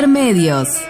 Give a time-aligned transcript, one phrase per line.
[0.00, 0.89] Intermedios.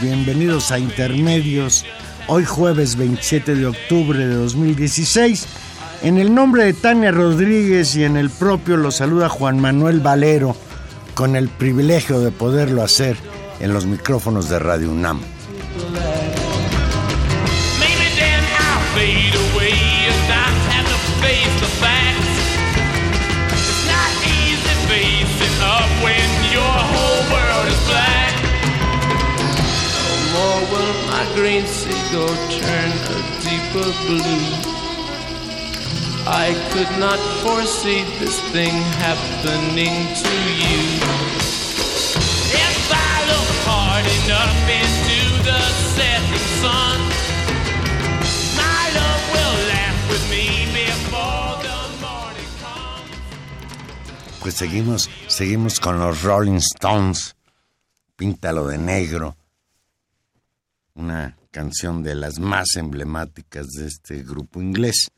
[0.00, 1.84] Bienvenidos a Intermedios,
[2.28, 5.46] hoy jueves 27 de octubre de 2016.
[6.04, 10.54] En el nombre de Tania Rodríguez y en el propio lo saluda Juan Manuel Valero,
[11.16, 13.16] con el privilegio de poderlo hacer
[13.58, 15.33] en los micrófonos de Radio UNAM.
[31.34, 34.74] Green seagull turn a deeper blue.
[36.26, 40.82] I could not foresee this thing happening to you.
[42.54, 45.60] If I look hard enough into the
[45.96, 46.98] setting sun,
[48.56, 54.40] my love will laugh with me before the morning comes.
[54.40, 57.34] Pues seguimos, seguimos con los Rolling Stones,
[58.16, 59.36] Píntalo de Negro,
[60.94, 65.10] una canción de las más emblemáticas de este grupo inglés.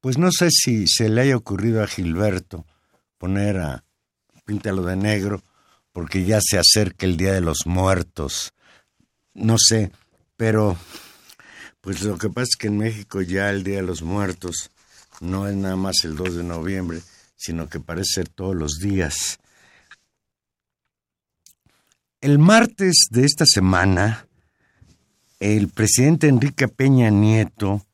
[0.00, 2.66] Pues no sé si se le haya ocurrido a Gilberto
[3.18, 3.84] poner a
[4.44, 5.42] Píntalo de Negro,
[5.92, 8.52] porque ya se acerca el Día de los Muertos.
[9.32, 9.92] No sé,
[10.36, 10.76] pero
[11.80, 14.70] pues lo que pasa es que en México ya el Día de los Muertos
[15.20, 17.00] no es nada más el 2 de noviembre,
[17.36, 19.38] sino que parece ser todos los días.
[22.24, 24.26] El martes de esta semana,
[25.40, 27.84] el presidente Enrique Peña Nieto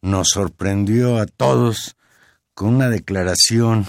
[0.00, 1.94] nos sorprendió a todos
[2.54, 3.84] con una declaración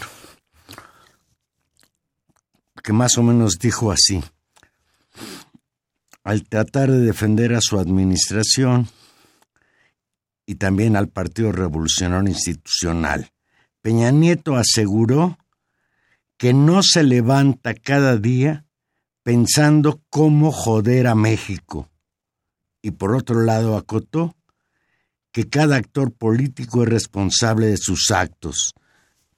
[2.84, 4.22] que más o menos dijo así.
[6.26, 8.90] Al tratar de defender a su administración
[10.46, 13.32] y también al Partido Revolucionario Institucional,
[13.82, 15.38] Peña Nieto aseguró
[16.36, 18.65] que no se levanta cada día
[19.26, 21.90] pensando cómo joder a México.
[22.84, 24.36] Y por otro lado acotó
[25.32, 28.76] que cada actor político es responsable de sus actos.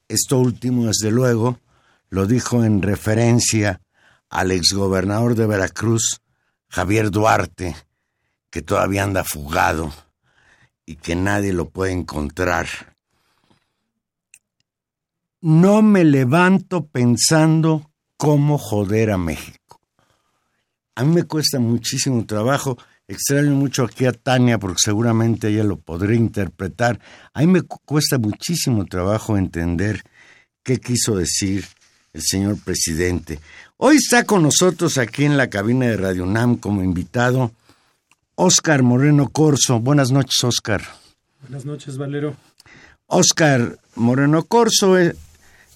[0.10, 1.62] Esto último, desde luego,
[2.10, 3.80] lo dijo en referencia
[4.30, 6.20] al exgobernador de Veracruz,
[6.68, 7.78] Javier Duarte,
[8.50, 9.94] que todavía anda fugado
[10.86, 12.68] y que nadie lo puede encontrar.
[15.40, 19.67] No me levanto pensando cómo joder a México.
[20.98, 22.78] A mí me cuesta muchísimo trabajo
[23.10, 27.00] Extraño mucho aquí a Tania porque seguramente ella lo podrá interpretar.
[27.34, 30.04] A mí me cuesta muchísimo trabajo entender
[30.62, 31.66] qué quiso decir
[32.12, 33.40] el señor presidente.
[33.78, 37.54] Hoy está con nosotros aquí en la cabina de Radio UNAM como invitado
[38.36, 39.80] Óscar Moreno Corso.
[39.80, 40.82] Buenas noches, Óscar.
[41.44, 42.36] Buenas noches, Valero.
[43.06, 45.16] Óscar Moreno Corso, eh,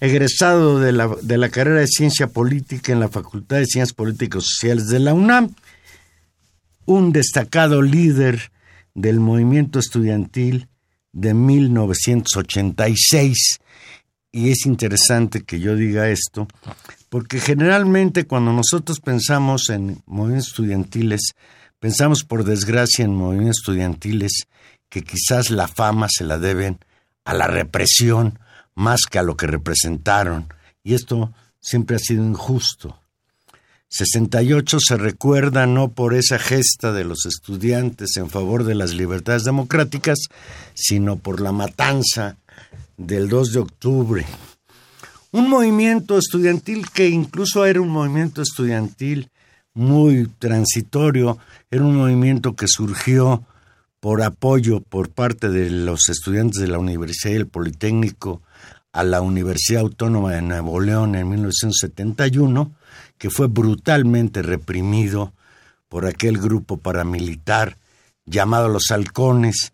[0.02, 4.42] egresado de la, de la carrera de Ciencia Política en la Facultad de Ciencias Políticas
[4.42, 5.54] Sociales de la UNAM
[6.86, 8.50] un destacado líder
[8.94, 10.66] del movimiento estudiantil
[11.12, 13.60] de 1986.
[14.32, 16.48] Y es interesante que yo diga esto,
[17.08, 21.34] porque generalmente cuando nosotros pensamos en movimientos estudiantiles,
[21.78, 24.48] pensamos por desgracia en movimientos estudiantiles
[24.88, 26.80] que quizás la fama se la deben
[27.24, 28.40] a la represión
[28.74, 30.52] más que a lo que representaron.
[30.82, 32.98] Y esto siempre ha sido injusto.
[33.88, 39.44] 68 se recuerda no por esa gesta de los estudiantes en favor de las libertades
[39.44, 40.18] democráticas,
[40.72, 42.38] sino por la matanza
[42.96, 44.26] del 2 de octubre.
[45.30, 49.30] Un movimiento estudiantil que incluso era un movimiento estudiantil
[49.74, 51.38] muy transitorio,
[51.70, 53.44] era un movimiento que surgió
[54.02, 58.42] por apoyo por parte de los estudiantes de la Universidad y el Politécnico
[58.90, 62.72] a la Universidad Autónoma de Nuevo León en 1971,
[63.16, 65.32] que fue brutalmente reprimido
[65.88, 67.76] por aquel grupo paramilitar
[68.26, 69.72] llamado los halcones,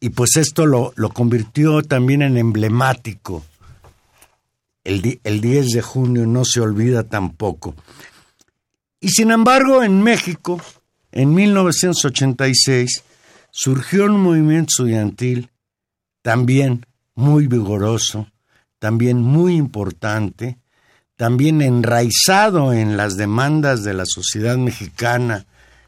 [0.00, 3.42] y pues esto lo, lo convirtió también en emblemático.
[4.84, 7.74] El, el 10 de junio no se olvida tampoco.
[9.00, 10.60] Y sin embargo, en México,
[11.10, 13.02] en 1986,
[13.56, 15.50] surgió un movimiento estudiantil
[16.20, 18.30] también muy vigoroso,
[18.78, 20.58] también muy importante,
[21.16, 25.46] también enraizado en las demandas de la sociedad mexicana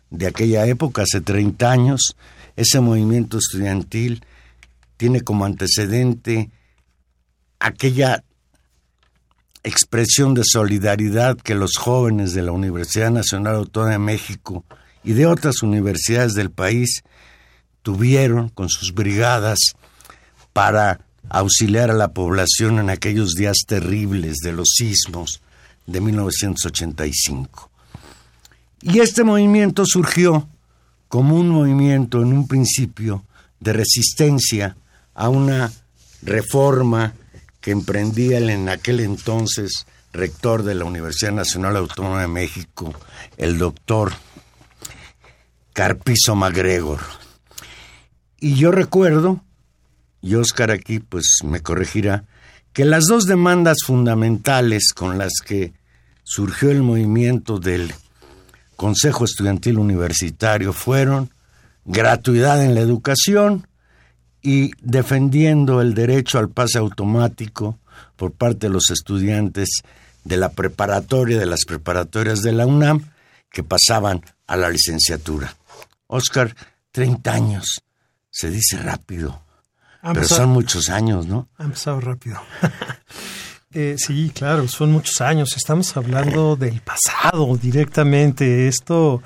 [0.09, 2.17] de aquella época, hace 30 años,
[2.56, 4.25] ese movimiento estudiantil
[4.97, 6.50] tiene como antecedente
[7.59, 8.25] aquella
[9.62, 14.64] expresión de solidaridad que los jóvenes de la Universidad Nacional Autónoma de México
[15.05, 17.03] y de otras universidades del país
[17.88, 19.58] tuvieron con sus brigadas
[20.52, 21.00] para
[21.31, 25.40] auxiliar a la población en aquellos días terribles de los sismos
[25.87, 27.70] de 1985.
[28.82, 30.50] Y este movimiento surgió
[31.08, 33.25] como un movimiento en un principio
[33.58, 34.76] de resistencia
[35.14, 35.73] a una
[36.20, 37.14] reforma
[37.62, 42.93] que emprendía el en aquel entonces rector de la Universidad Nacional Autónoma de México,
[43.38, 44.12] el doctor
[45.73, 47.28] Carpizo MacGregor.
[48.40, 49.43] Y yo recuerdo
[50.20, 52.25] y Oscar aquí pues me corregirá,
[52.73, 55.73] que las dos demandas fundamentales con las que
[56.23, 57.93] surgió el movimiento del
[58.76, 61.31] Consejo Estudiantil Universitario fueron
[61.85, 63.67] gratuidad en la educación
[64.43, 67.79] y defendiendo el derecho al pase automático
[68.17, 69.69] por parte de los estudiantes
[70.25, 73.11] de la preparatoria, de las preparatorias de la UNAM,
[73.50, 75.56] que pasaban a la licenciatura.
[76.06, 76.55] Oscar,
[76.93, 77.82] 30 años,
[78.31, 79.43] se dice rápido.
[80.03, 81.49] Pero son muchos años, ¿no?
[81.59, 82.41] Ha empezado rápido.
[83.73, 85.57] eh, sí, claro, son muchos años.
[85.57, 88.69] Estamos hablando del pasado directamente.
[88.69, 89.23] Esto,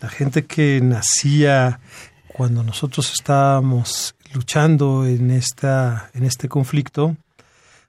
[0.00, 1.80] la gente que nacía
[2.28, 7.16] cuando nosotros estábamos luchando en, esta, en este conflicto,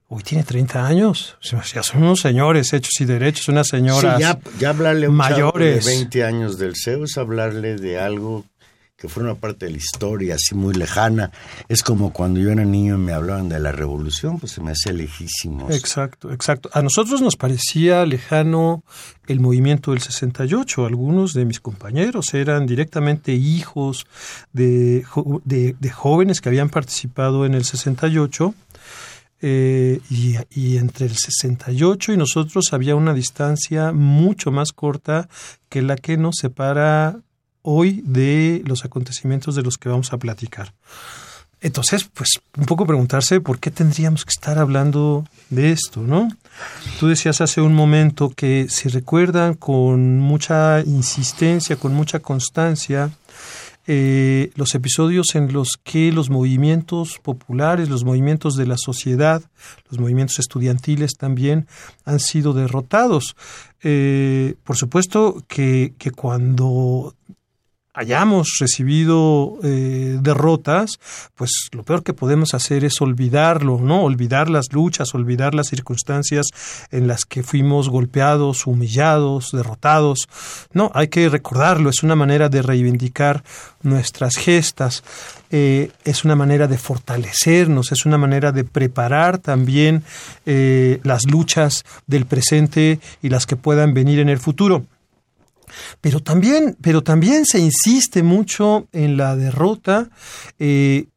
[0.08, 1.38] hoy tiene 30 años.
[1.74, 5.16] Ya son unos señores hechos y derechos, unas señoras sí, ya, ya hablarle a un
[5.16, 5.86] mayores.
[5.86, 8.46] de 20 años del CEO es hablarle de algo
[8.98, 11.32] que fue una parte de la historia así muy lejana.
[11.68, 14.72] Es como cuando yo era niño y me hablaban de la revolución, pues se me
[14.72, 15.70] hacía lejísimo.
[15.70, 16.70] Exacto, exacto.
[16.74, 18.84] A nosotros nos parecía lejano
[19.28, 20.86] el movimiento del 68.
[20.86, 24.06] Algunos de mis compañeros eran directamente hijos
[24.54, 25.06] de,
[25.44, 28.54] de, jóvenes que habían participado en el 68.
[29.42, 35.28] Eh, y, entre el 68 y nosotros había una distancia mucho más corta
[35.68, 37.20] que la que nos separa
[37.66, 40.74] hoy de los acontecimientos de los que vamos a platicar.
[41.62, 46.30] Entonces, pues un poco preguntarse por qué tendríamos que estar hablando de esto, ¿no?
[47.00, 53.10] Tú decías hace un momento que si recuerdan con mucha insistencia, con mucha constancia,
[53.88, 59.42] eh, los episodios en los que los movimientos populares, los movimientos de la sociedad,
[59.90, 61.68] los movimientos estudiantiles también
[62.04, 63.36] han sido derrotados.
[63.82, 67.16] Eh, por supuesto que, que cuando
[67.96, 71.00] hayamos recibido eh, derrotas,
[71.34, 74.04] pues lo peor que podemos hacer es olvidarlo, ¿no?
[74.04, 76.48] Olvidar las luchas, olvidar las circunstancias
[76.92, 80.28] en las que fuimos golpeados, humillados, derrotados.
[80.74, 83.44] No, hay que recordarlo, es una manera de reivindicar
[83.82, 85.04] nuestras gestas,
[85.52, 90.04] eh, es una manera de fortalecernos, es una manera de preparar también
[90.46, 94.86] eh, las luchas del presente y las que puedan venir en el futuro.
[96.02, 100.10] Pero también, pero también se insiste mucho en la derrota,
[100.60, 101.08] eh,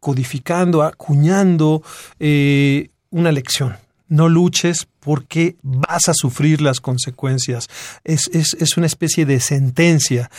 [0.00, 1.82] codificando, acuñando
[2.18, 3.76] eh, una lección.
[4.08, 7.68] No luches porque vas a sufrir las consecuencias.
[8.04, 10.30] Es, es, es una especie de sentencia.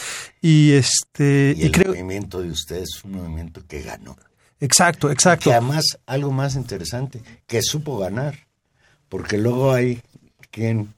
[0.42, 1.56] Y este.
[1.58, 1.89] Y el creo...
[1.89, 4.15] movimiento de ustedes es un movimiento que ganó.
[4.60, 5.50] Exacto, exacto.
[5.50, 8.48] Y además, algo más interesante, que supo ganar.
[9.10, 10.01] Porque luego hay
[10.51, 10.94] quien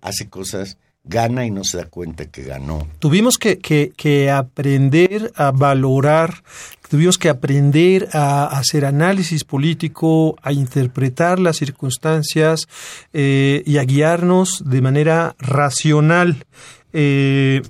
[0.00, 2.86] hace cosas gana y no se da cuenta que ganó.
[2.98, 6.42] Tuvimos que, que, que aprender a valorar,
[6.88, 12.68] tuvimos que aprender a hacer análisis político, a interpretar las circunstancias
[13.12, 16.44] eh, y a guiarnos de manera racional.
[16.92, 17.62] Eh,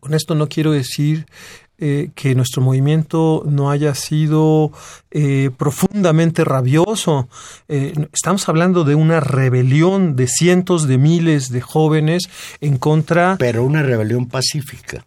[0.00, 1.26] con esto no quiero decir
[1.78, 4.72] eh, que nuestro movimiento no haya sido
[5.10, 7.28] eh, profundamente rabioso.
[7.68, 12.28] Eh, estamos hablando de una rebelión de cientos de miles de jóvenes
[12.60, 13.36] en contra.
[13.38, 15.04] Pero una rebelión pacífica.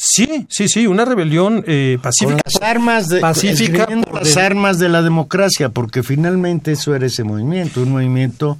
[0.00, 2.34] Sí, sí, sí, una rebelión eh, pacífica.
[2.34, 6.94] Con las armas de, pacífica por las de- armas de la democracia, porque finalmente eso
[6.94, 8.56] era ese movimiento, un movimiento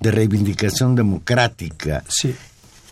[0.00, 2.02] de reivindicación democrática.
[2.08, 2.34] Sí.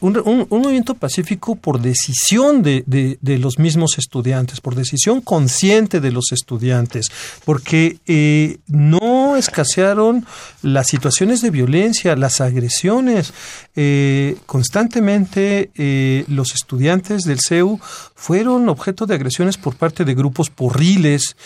[0.01, 6.13] Un, un- movimiento pacífico por decisión de, de- los mismos estudiantes, por decisión consciente de
[6.13, 7.07] los estudiantes,
[7.45, 10.25] porque eh, no escasearon
[10.63, 13.33] las situaciones de violencia, las agresiones.
[13.75, 17.81] Eh, constantemente eh, los estudiantes del CEU
[18.15, 21.37] fueron objeto de agresiones por parte de grupos porriles.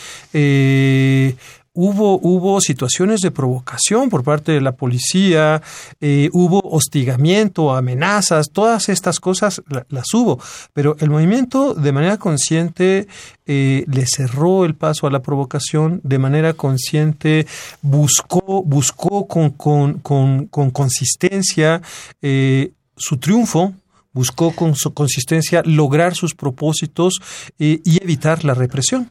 [1.75, 5.63] Hubo, hubo situaciones de provocación por parte de la policía,
[6.03, 10.39] eh, hubo hostigamiento, amenazas, todas estas cosas la- las hubo,
[10.75, 13.09] pero el movimiento de manera consciente
[13.47, 17.47] eh, le cerró el paso a la provocación, de manera consciente
[17.81, 21.81] buscó, buscó con, con, con, con consistencia
[22.21, 23.73] eh, su triunfo,
[24.13, 27.15] buscó con su consistencia lograr sus propósitos
[27.59, 29.11] eh, y evitar la represión.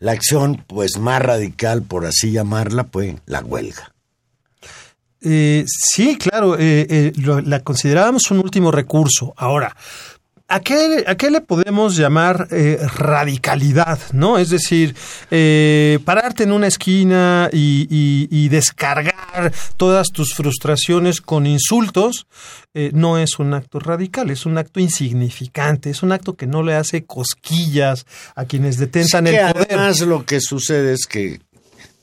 [0.00, 3.92] La acción, pues más radical, por así llamarla, fue la huelga.
[5.20, 7.12] Eh, sí, claro, eh, eh,
[7.44, 9.34] la considerábamos un último recurso.
[9.36, 9.76] Ahora,
[10.50, 13.98] ¿a qué, a qué le podemos llamar eh, radicalidad?
[14.12, 14.38] ¿no?
[14.38, 14.94] Es decir,
[15.30, 22.26] eh, pararte en una esquina y, y- y descargar todas tus frustraciones con insultos
[22.74, 26.62] eh, no es un acto radical, es un acto insignificante, es un acto que no
[26.62, 29.66] le hace cosquillas a quienes detentan el poder.
[29.70, 31.40] además lo que sucede es que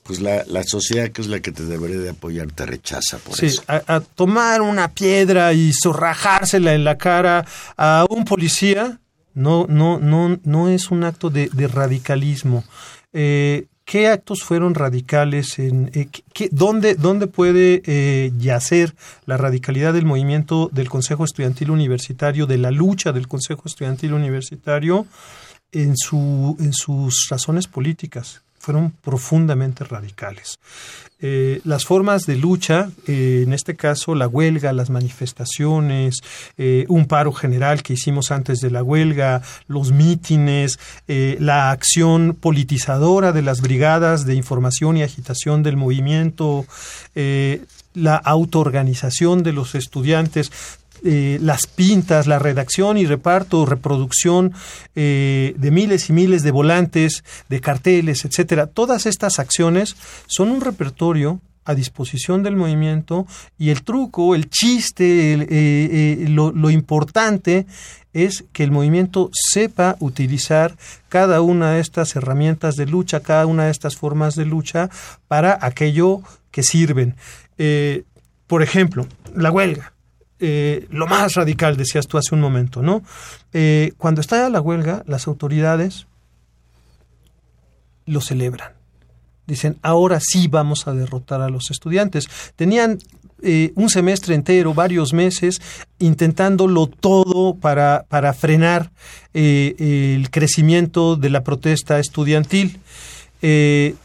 [0.07, 3.35] pues la, la sociedad que es la que te debería de apoyar te rechaza por
[3.35, 3.63] Sí, eso.
[3.67, 7.45] a, a tomar una piedra y zorrajársela en la cara
[7.77, 8.99] a un policía
[9.33, 12.63] no, no, no, no es un acto de, de radicalismo.
[13.13, 15.59] Eh, ¿Qué actos fueron radicales?
[15.59, 18.93] En, eh, qué- dónde, ¿Dónde puede eh, yacer
[19.25, 25.05] la radicalidad del movimiento del Consejo Estudiantil Universitario, de la lucha del Consejo Estudiantil Universitario
[25.71, 28.41] en, su, en sus razones políticas?
[28.67, 30.59] Fueron profundamente radicales.
[31.21, 36.17] Eh, las formas de lucha, eh, en este caso la huelga, las manifestaciones,
[36.57, 43.31] eh, un paro general que hicimos antes de la huelga, los mítines, la acción politizadora
[43.31, 46.65] de las brigadas de información y agitación del movimiento,
[47.93, 50.51] la autoorganización de los estudiantes,
[51.03, 54.53] eh, las pintas, la redacción y reparto, reproducción
[54.95, 58.67] eh, de miles y miles de volantes, de carteles, etcétera.
[58.67, 63.27] Todas estas acciones son un repertorio a disposición del movimiento
[63.59, 67.67] y el truco, el chiste, eh, lo, importante
[68.13, 70.77] es que el movimiento sepa utilizar
[71.09, 74.89] cada una de estas herramientas de lucha, cada una de estas formas de lucha
[75.27, 77.15] para aquello que sirven.
[78.47, 79.91] Por ejemplo, la huelga
[80.39, 83.01] eh, lo más radical, decías tú hace un momento, ¿no?
[83.53, 86.05] Eh, cuando estalla la huelga, las autoridades
[88.05, 88.73] lo celebran.
[89.47, 92.27] Dicen, ahora sí vamos a derrotar a los estudiantes.
[92.55, 92.99] Tenían
[93.41, 95.61] eh, un semestre entero, varios meses,
[95.99, 98.91] intentándolo todo para, para frenar
[99.33, 102.79] el crecimiento de la protesta estudiantil.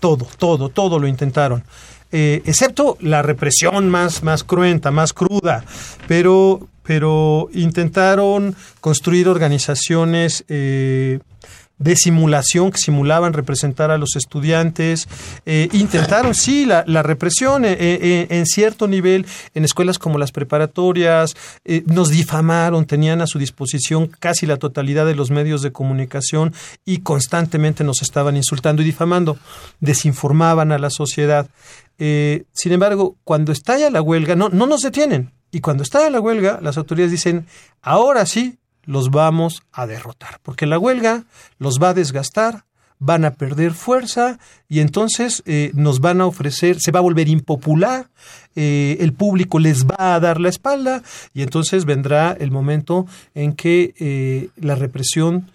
[0.01, 1.65] Todo, todo, todo lo intentaron.
[2.15, 5.65] Eh, excepto la represión más, más cruenta, más cruda,
[6.07, 11.21] pero, pero intentaron construir organizaciones eh,
[11.79, 15.09] de simulación que simulaban representar a los estudiantes,
[15.47, 21.35] eh, intentaron, sí, la, la represión en cierto nivel en escuelas como las preparatorias,
[21.87, 26.55] nos difamaron, tenían a su disposición casi la totalidad de los medios de comunicación
[26.85, 29.39] y constantemente nos estaban insultando y difamando,
[29.81, 31.49] desinformaban a la sociedad.
[31.99, 35.33] Eh, sin embargo, cuando estalla la huelga, no, no nos detienen.
[35.51, 37.47] Y cuando estalla la huelga, las autoridades dicen,
[37.83, 41.25] ahora sí, los vamos a derrotar, porque la huelga
[41.59, 42.65] los va a desgastar,
[42.99, 47.29] van a perder fuerza y entonces eh, nos van a ofrecer, se va a volver
[47.29, 48.09] impopular,
[48.57, 51.03] eh, el público les va a dar la espalda
[51.35, 55.51] y entonces vendrá el momento en que la represión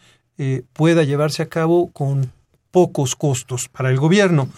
[0.74, 2.32] pueda llevarse a cabo con
[2.72, 4.50] pocos costos para el gobierno.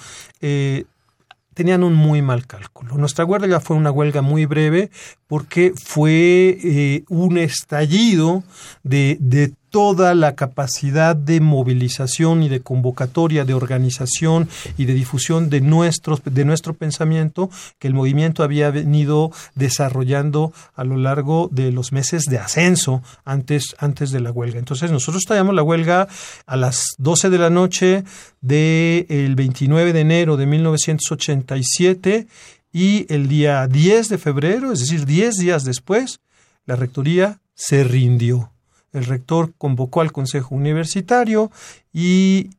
[1.59, 2.95] Tenían un muy mal cálculo.
[2.95, 4.91] Nuestra huelga fue una huelga muy breve
[5.27, 8.43] porque fue eh, un estallido
[8.83, 15.49] de, de toda la capacidad de movilización y de convocatoria, de organización y de difusión
[15.49, 21.91] de, de nuestro pensamiento que el movimiento había venido desarrollando a lo largo de los
[21.91, 24.59] meses de ascenso antes, antes de la huelga.
[24.59, 26.07] Entonces nosotros traíamos la huelga
[26.45, 28.03] a las 12 de la noche
[28.41, 32.27] del 29 de enero de 1987
[32.71, 36.19] y el día 10 de febrero, es decir, 10 días después,
[36.65, 38.51] la rectoría se rindió
[38.93, 41.51] el rector convocó al Consejo Universitario
[41.93, 42.49] y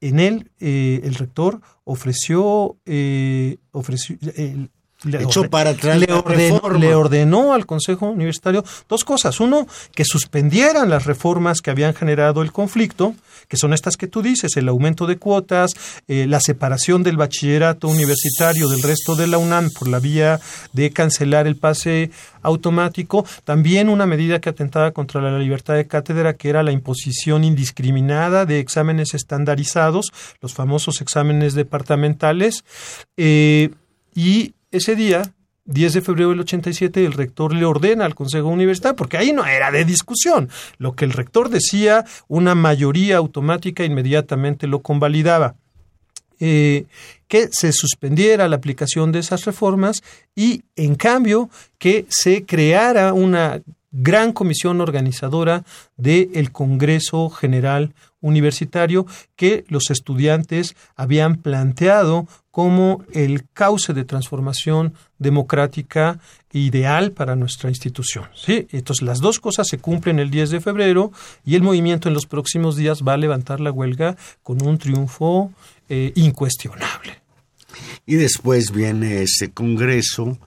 [0.00, 4.16] en él eh, el rector ofreció, eh, ofreció
[5.06, 9.40] le, Echó para le, ordenó, le ordenó al Consejo Universitario dos cosas.
[9.40, 13.14] Uno, que suspendieran las reformas que habían generado el conflicto,
[13.48, 15.72] que son estas que tú dices, el aumento de cuotas,
[16.08, 20.40] eh, la separación del bachillerato universitario del resto de la UNAM por la vía
[20.72, 22.10] de cancelar el pase
[22.42, 27.44] automático, también una medida que atentaba contra la libertad de cátedra, que era la imposición
[27.44, 32.64] indiscriminada de exámenes estandarizados, los famosos exámenes departamentales,
[33.16, 33.70] eh,
[34.14, 38.96] y ese día, 10 de febrero del 87, el rector le ordena al Consejo Universitario,
[38.96, 40.48] porque ahí no era de discusión.
[40.78, 45.56] Lo que el rector decía, una mayoría automática inmediatamente lo convalidaba.
[46.38, 46.84] Eh,
[47.28, 50.02] que se suspendiera la aplicación de esas reformas
[50.34, 53.62] y, en cambio, que se creara una
[53.98, 55.64] gran comisión organizadora
[55.96, 66.18] del Congreso General Universitario que los estudiantes habían planteado como el cauce de transformación democrática
[66.52, 68.26] ideal para nuestra institución.
[68.46, 71.12] Entonces las dos cosas se cumplen el 10 de febrero
[71.44, 75.52] y el movimiento en los próximos días va a levantar la huelga con un triunfo
[75.88, 77.22] eh, incuestionable.
[78.06, 80.38] Y después viene ese Congreso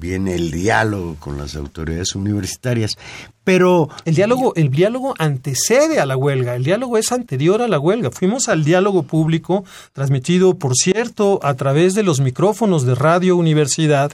[0.00, 2.96] viene el diálogo con las autoridades universitarias,
[3.44, 7.78] pero el diálogo el diálogo antecede a la huelga, el diálogo es anterior a la
[7.78, 8.10] huelga.
[8.10, 14.12] Fuimos al diálogo público transmitido, por cierto, a través de los micrófonos de Radio Universidad.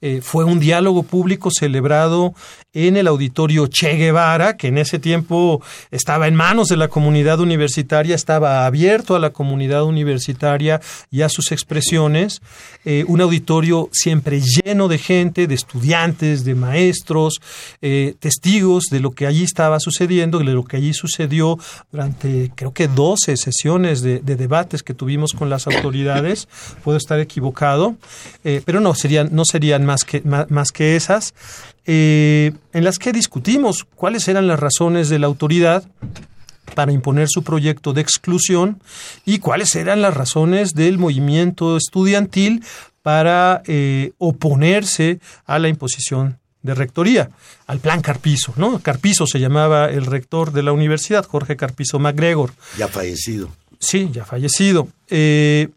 [0.00, 2.34] Eh, fue un diálogo público celebrado
[2.72, 7.40] en el auditorio Che Guevara, que en ese tiempo estaba en manos de la comunidad
[7.40, 12.42] universitaria, estaba abierto a la comunidad universitaria y a sus expresiones.
[12.84, 17.40] Eh, un auditorio siempre lleno de gente, de estudiantes, de maestros,
[17.80, 21.58] eh, testigos de lo que allí estaba sucediendo, de lo que allí sucedió
[21.90, 26.46] durante creo que 12 sesiones de, debates que tuvimos con las autoridades.
[26.84, 27.96] Puedo estar equivocado,
[28.42, 31.34] pero no serían, serían más que, más, que esas,
[31.86, 35.84] eh, en las que discutimos cuáles eran las razones de la autoridad
[36.74, 38.82] para imponer su proyecto de exclusión
[39.24, 42.64] y cuáles eran las razones del movimiento estudiantil
[43.02, 47.30] para eh, oponerse a la imposición de rectoría,
[47.68, 48.80] al plan Carpizo, ¿no?
[48.80, 52.52] Carpizo se llamaba el rector de la universidad, Jorge Carpizo MacGregor.
[52.76, 53.48] Ya fallecido.
[53.78, 54.88] Sí, ya fallecido.
[55.08, 55.68] Eh,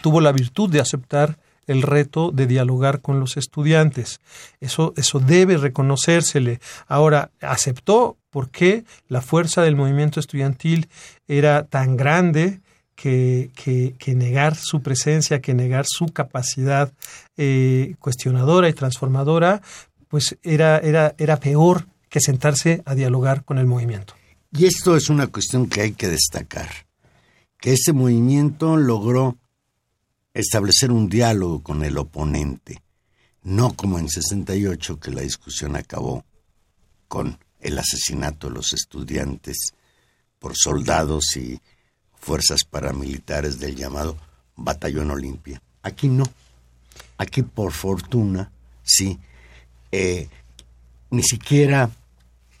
[0.00, 4.20] tuvo la virtud de aceptar el reto de dialogar con los estudiantes.
[4.60, 6.60] Eso, eso debe reconocérsele.
[6.86, 10.88] Ahora, aceptó porque la fuerza del movimiento estudiantil
[11.28, 12.60] era tan grande
[12.94, 13.50] que,
[13.98, 16.92] que, negar su presencia, que negar su capacidad
[17.36, 19.60] eh, cuestionadora y transformadora,
[20.08, 24.14] pues era, era, era peor que sentarse a dialogar con el movimiento.
[24.52, 26.68] Y esto es una cuestión que hay que destacar,
[27.58, 29.38] que ese movimiento logró
[30.34, 32.82] establecer un diálogo con el oponente,
[33.42, 36.24] no como en 68 que la discusión acabó
[37.08, 39.74] con el asesinato de los estudiantes
[40.38, 41.60] por soldados y
[42.14, 44.16] fuerzas paramilitares del llamado
[44.56, 45.62] Batallón Olimpia.
[45.82, 46.24] Aquí no.
[47.18, 48.50] Aquí por fortuna,
[48.82, 49.18] sí,
[49.90, 50.28] eh,
[51.10, 51.90] ni siquiera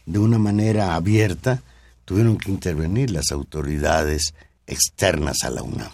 [0.04, 1.62] de una manera abierta
[2.04, 4.34] tuvieron que intervenir las autoridades
[4.66, 5.90] externas a la UNAM.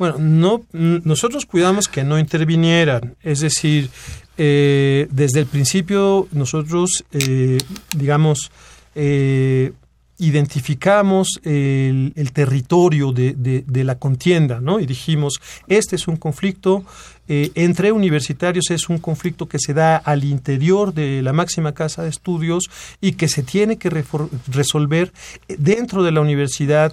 [0.00, 3.90] Bueno, no, nosotros cuidamos que no intervinieran, es decir,
[4.38, 7.58] eh, desde el principio nosotros, eh,
[7.94, 8.50] digamos,
[8.94, 9.72] eh,
[10.16, 14.80] identificamos el, territorio de, de, la contienda, ¿no?
[14.80, 16.82] Y dijimos, este es un conflicto
[17.28, 22.08] entre universitarios, es un conflicto que se da al interior de la máxima casa de
[22.08, 22.64] estudios
[23.00, 23.90] y que se tiene que
[24.48, 25.12] resolver
[25.46, 26.92] dentro de la universidad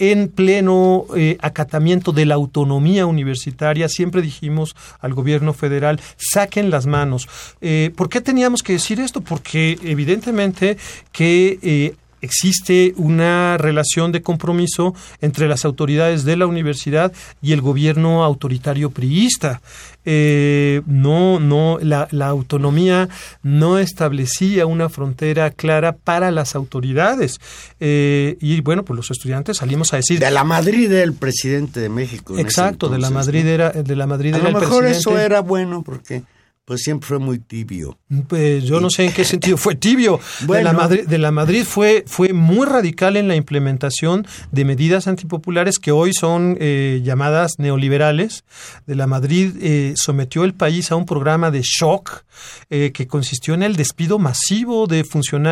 [0.00, 6.86] en pleno eh, acatamiento de la autonomía universitaria, siempre dijimos al gobierno federal, saquen las
[6.86, 7.28] manos.
[7.60, 9.20] Eh, ¿Por qué teníamos que decir esto?
[9.20, 10.78] Porque evidentemente
[11.12, 17.60] que eh, existe una relación de compromiso entre las autoridades de la universidad y el
[17.60, 19.60] gobierno autoritario priista.
[20.04, 23.08] Eh, no, no, la, la, autonomía
[23.42, 27.38] no establecía una frontera clara para las autoridades.
[27.80, 30.18] Eh, y bueno, pues los estudiantes salimos a decir.
[30.18, 32.38] De la Madrid era el presidente de México.
[32.38, 33.50] Exacto, de la Madrid ¿no?
[33.50, 34.98] era, de la Madrid A era lo el mejor presidente.
[34.98, 36.22] eso era bueno porque
[36.70, 37.98] pues siempre fue muy tibio.
[38.28, 40.20] Pues yo no sé en qué sentido fue tibio.
[40.38, 40.62] De Bueno.
[40.62, 45.80] la Madrid, de la Madrid fue, fue muy radical en la implementación de medidas antipopulares
[45.80, 48.44] que hoy son eh, llamadas neoliberales.
[48.86, 52.22] De la Madrid eh, sometió el país a un programa de shock
[52.70, 55.02] eh, que consistió en el despido masivo de,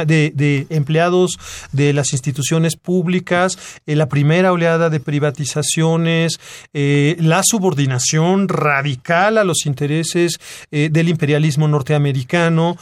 [0.06, 1.36] de, de empleados
[1.72, 6.38] de las instituciones públicas, la primera oleada de privatizaciones,
[6.72, 10.38] la subordinación radical a los intereses
[10.70, 12.76] eh, del imperialismo norteamericano.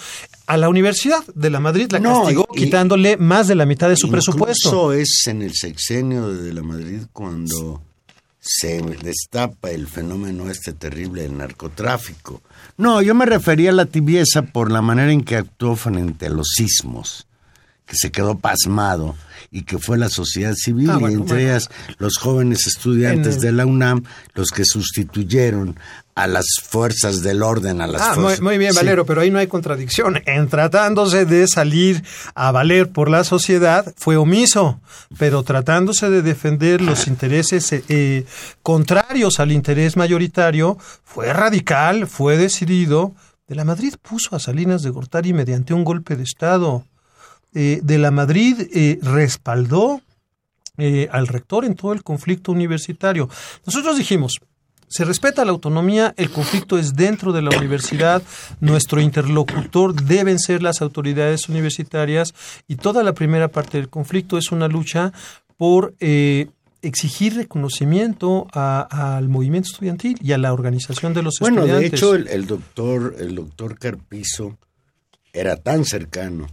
[0.47, 3.89] A la Universidad de la Madrid la No, castigó y- quitándole más de la mitad
[3.89, 4.93] de su presupuesto.
[4.93, 7.83] es en el sexenio de la Madrid cuando
[8.41, 12.43] se destapa el fenómeno este terrible del narcotráfico.
[12.77, 16.31] No, yo me refería a la tibieza por la manera en que actuó frente a
[16.31, 17.27] los sismos,
[17.87, 19.17] que se quedó pasmado
[19.57, 21.37] y que fue la sociedad civil Ah, y entre bueno.
[21.39, 25.79] ellas los jóvenes estudiantes En de la UNAM los que sustituyeron
[26.15, 28.41] a las fuerzas del orden, a las Ah, muy, fuerzas...
[28.43, 28.79] muy bien, Sí.
[28.79, 30.21] Valero, pero ahí no hay contradicción.
[30.27, 32.03] En tratándose de salir
[32.35, 34.81] a valer por la sociedad, fue omiso,
[35.19, 38.25] pero tratándose de defender los intereses eh, eh,
[38.63, 43.15] contrarios al interés mayoritario, fue radical, fue decidido.
[43.49, 46.85] De la Madrid puso a Salinas de Gortari mediante un golpe de Estado.
[47.59, 50.03] Eh, de la Madrid eh, respaldó
[50.77, 53.31] eh, al rector en todo el conflicto universitario.
[53.65, 54.35] Nosotros dijimos,
[54.89, 58.23] se respeta la autonomía, el conflicto es dentro de la universidad,
[58.61, 62.35] nuestro interlocutor deben ser las autoridades universitarias
[62.69, 65.13] y toda la primera parte del conflicto es una lucha
[65.57, 66.49] por eh,
[66.83, 71.99] exigir reconocimiento a- al movimiento estudiantil y a la organización de los Bueno, de estudiantes.
[72.01, 74.59] hecho, el, el doctor, el doctor Carpizo
[75.33, 76.47] era tan cercano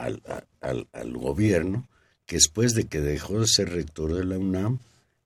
[0.00, 0.22] al,
[0.60, 1.86] al- al gobierno
[2.26, 4.78] que después de que dejó de ser rector de la UNAM,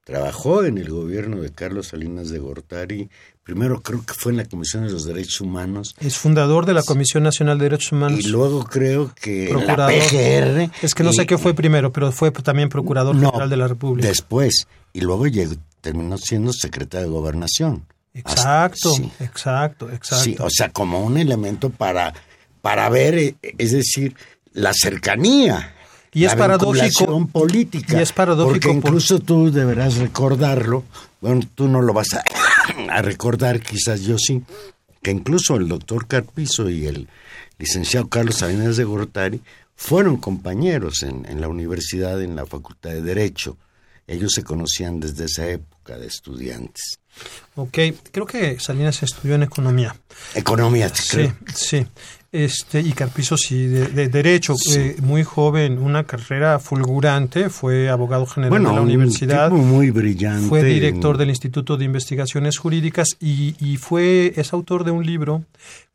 [0.05, 3.09] trabajó en el gobierno de Carlos Salinas de Gortari.
[3.43, 6.83] Primero creo que fue en la Comisión de los Derechos Humanos es fundador de la
[6.83, 8.21] Comisión Nacional de Derechos Humanos.
[8.25, 9.93] y luego creo que en la Procurador.
[10.03, 10.71] PGR.
[10.83, 13.57] es que no y- sé qué fue primero, pero fue también Procurador no, General de
[13.59, 14.09] la República.
[14.09, 17.85] Después, y luego llegó, terminó siendo secretario de Gobernación.
[18.15, 19.13] Exacto, Hasta- sí.
[19.21, 20.25] exacto, exacto.
[20.25, 22.15] Sí, o sea, como un elemento para,
[22.63, 24.15] para ver, eh, es decir,
[24.55, 25.75] la cercanía.
[26.13, 27.99] Y es la paradójico- política.
[27.99, 30.85] y es paradójico Porque por- incluso tú deberás recordarlo,
[31.21, 32.23] bueno, tú no lo vas a,
[32.91, 34.43] a recordar, quizás yo sí,
[35.03, 37.09] que incluso el doctor Carpizo y el
[37.59, 39.41] licenciado Carlos Salinas de Gortari
[39.77, 43.57] fueron compañeros en, en la universidad, en la Facultad de Derecho.
[44.07, 46.99] Ellos se conocían desde esa época de estudiantes.
[47.57, 47.79] Ok,
[48.11, 49.95] creo que Salinas estudió en economía.
[50.35, 51.33] Economía, Sí, creo.
[51.55, 51.87] sí.
[52.33, 58.27] Este, y Carpizo sí, de, de derecho, eh, muy joven, una carrera fulgurante, fue abogado
[58.27, 59.51] general Bueno, de la un universidad.
[59.51, 60.49] tipo muy brillante.
[60.49, 65.45] Fue director del Instituto de Investigaciones Jurídicas y, y fue, es autor de un libro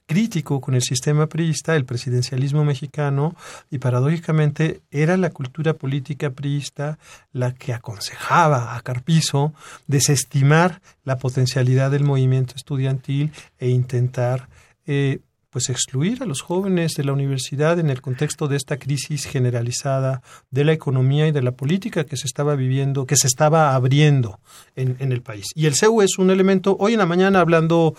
[0.10, 3.36] crítico con el sistema priista, el presidencialismo mexicano,
[3.69, 6.98] y paradójicamente era la cultura política priista
[7.32, 9.54] la que aconsejaba a Carpizo
[9.86, 14.50] desestimar la potencialidad del movimiento estudiantil e intentar
[14.88, 15.19] eh,
[15.52, 20.24] pues excluir a los jóvenes de la universidad en el contexto de esta crisis generalizada
[20.50, 24.39] de la economía y de la política que se estaba viviendo, que se estaba abriendo
[24.76, 25.45] en, en el país.
[25.54, 27.95] Y el CEU es un elemento, hoy en la mañana hablando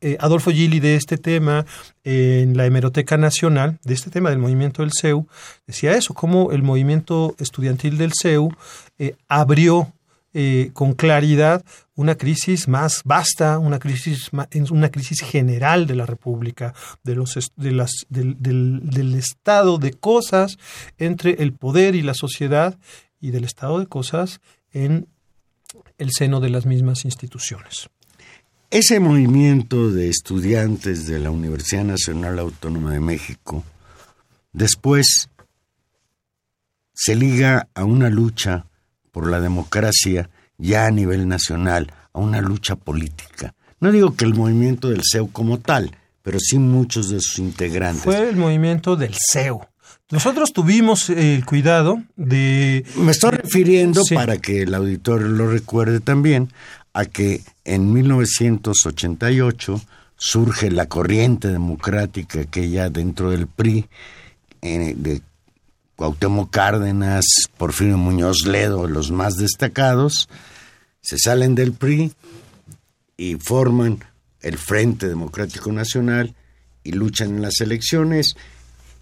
[0.00, 1.66] eh, Adolfo Gili de este tema
[2.04, 5.26] eh, en la Hemeroteca Nacional, de este tema del movimiento del CEU,
[5.66, 8.50] decía eso, cómo el movimiento estudiantil del CEU
[8.98, 9.92] eh, abrió
[10.32, 11.64] eh, con claridad
[11.96, 14.30] una crisis más vasta, una crisis,
[14.70, 20.56] una crisis general de la República, de los, de las, del estado de cosas
[20.98, 22.78] entre el poder y la sociedad
[23.20, 24.40] y del estado de cosas
[24.72, 25.08] en
[25.98, 27.90] el seno de las mismas instituciones.
[28.70, 33.64] Ese movimiento de estudiantes de la Universidad Nacional Autónoma de México
[34.52, 35.28] después
[36.94, 38.66] se liga a una lucha
[39.10, 43.54] por la democracia ya a nivel nacional, a una lucha política.
[43.80, 48.04] No digo que el movimiento del CEU como tal, pero sí muchos de sus integrantes.
[48.04, 49.62] Fue el movimiento del CEU.
[50.10, 52.84] Nosotros tuvimos el cuidado de...
[52.96, 54.14] Me estoy refiriendo, Sí.
[54.14, 56.52] para que el auditor lo recuerde también,
[56.92, 59.80] a que en 1988
[60.16, 63.86] surge la corriente democrática que ya dentro del PRI,
[64.62, 65.22] eh, de
[65.96, 67.24] Cuauhtémoc Cárdenas,
[67.56, 70.28] Porfirio Muñoz Ledo, los más destacados,
[71.00, 72.12] se salen del PRI
[73.16, 74.04] y forman
[74.40, 76.34] el Frente Democrático Nacional
[76.82, 78.36] y luchan en las elecciones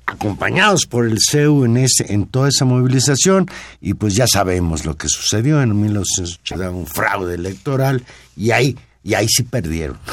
[0.09, 3.47] acompañados por el CEU en, ese, en toda esa movilización
[3.81, 5.63] y pues ya sabemos lo que sucedió.
[5.63, 8.05] En 1980, un fraude electoral
[8.37, 8.77] y ahí
[9.09, 9.99] y ahí sí perdieron.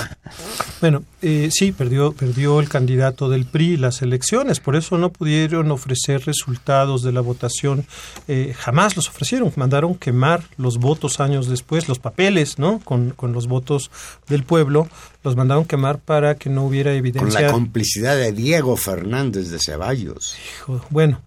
[0.81, 5.71] Bueno, eh, sí, perdió, perdió el candidato del PRI las elecciones, por eso no pudieron
[5.71, 7.87] ofrecer resultados de la votación,
[8.27, 12.79] eh, jamás los ofrecieron, mandaron quemar los votos años después, los papeles, ¿no?
[12.79, 13.89] Con, con los votos
[14.27, 14.87] del pueblo,
[15.23, 17.39] los mandaron quemar para que no hubiera evidencia.
[17.39, 20.35] Con la complicidad de Diego Fernández de Ceballos.
[20.59, 21.21] Hijo, bueno,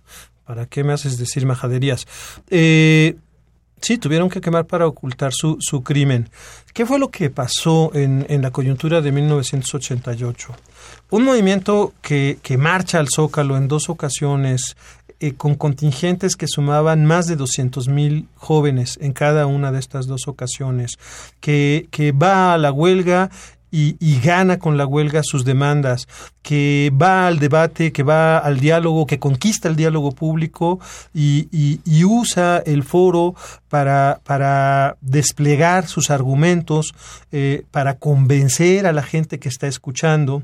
[0.44, 2.06] ¿para qué me haces decir majaderías?
[2.50, 3.16] Eh,
[3.80, 6.28] Sí, tuvieron que quemar para ocultar su, su crimen.
[6.72, 10.54] ¿Qué fue lo que pasó en, en la coyuntura de 1988?
[11.10, 14.76] Un movimiento que, que marcha al Zócalo en dos ocasiones,
[15.20, 20.06] eh, con contingentes que sumaban más de 200 mil jóvenes en cada una de estas
[20.06, 20.98] dos ocasiones,
[21.40, 23.30] que, que va a la huelga
[23.70, 26.08] y, y, gana con la huelga sus demandas,
[26.42, 30.80] que va al debate, que va al diálogo, que conquista el diálogo público
[31.12, 33.34] y, y, y usa el foro
[33.68, 36.94] para, desplegar sus argumentos,
[37.32, 40.42] eh, para convencer a la gente que está escuchando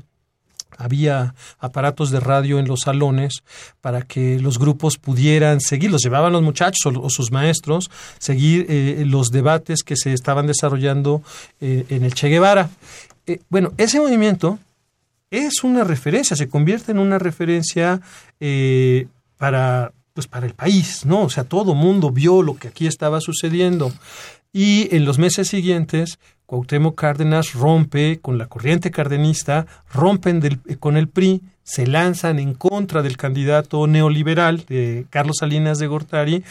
[0.77, 3.43] había aparatos de radio en los salones
[3.81, 8.65] para que los grupos pudieran seguir, los llevaban los muchachos o, o sus maestros, seguir
[8.69, 11.21] eh, los debates que se estaban desarrollando
[11.61, 12.69] eh, en el Che Guevara.
[13.27, 14.59] Eh, bueno, ese movimiento
[15.31, 18.01] es una referencia, se convierte en una referencia
[18.39, 19.07] eh,
[19.37, 21.23] para, pues para el país, ¿no?
[21.23, 23.91] O sea, todo mundo vio lo que aquí estaba sucediendo.
[24.53, 31.07] Y en los meses siguientes, Cuauhtémoc Cárdenas rompe con la corriente cardenista, rompen con el
[31.07, 36.43] PRI, se lanzan en contra del candidato neoliberal de Carlos Salinas de Gortari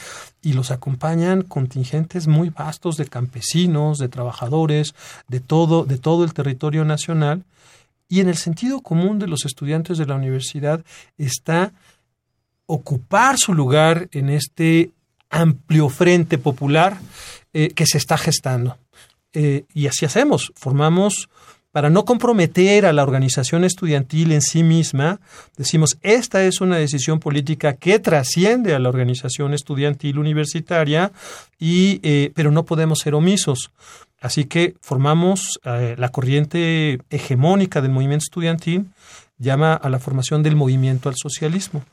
[0.42, 4.94] y los acompañan contingentes muy vastos de campesinos, de trabajadores,
[5.28, 7.44] de todo, de todo el territorio nacional.
[8.08, 10.84] Y en el sentido común de los estudiantes de la universidad
[11.16, 11.72] está
[12.66, 14.90] ocupar su lugar en este
[15.30, 16.98] amplio frente popular
[17.52, 18.76] eh, que se está gestando.
[19.34, 21.28] Eh, y así hacemos, formamos
[21.74, 25.20] para no comprometer a la organización estudiantil en sí misma,
[25.56, 31.10] decimos, esta es una decisión política que trasciende a la organización estudiantil universitaria,
[31.58, 33.72] y, eh, pero no podemos ser omisos.
[34.20, 38.86] Así que formamos eh, la corriente hegemónica del movimiento estudiantil,
[39.38, 41.84] llama a la formación del movimiento al socialismo.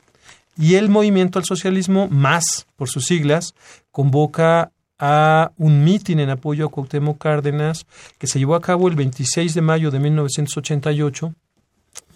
[0.56, 3.54] Y el movimiento al socialismo, más por sus siglas,
[3.90, 4.70] convoca
[5.04, 7.86] a un mitin en apoyo a Cuauhtémoc Cárdenas
[8.18, 11.34] que se llevó a cabo el 26 de mayo de 1988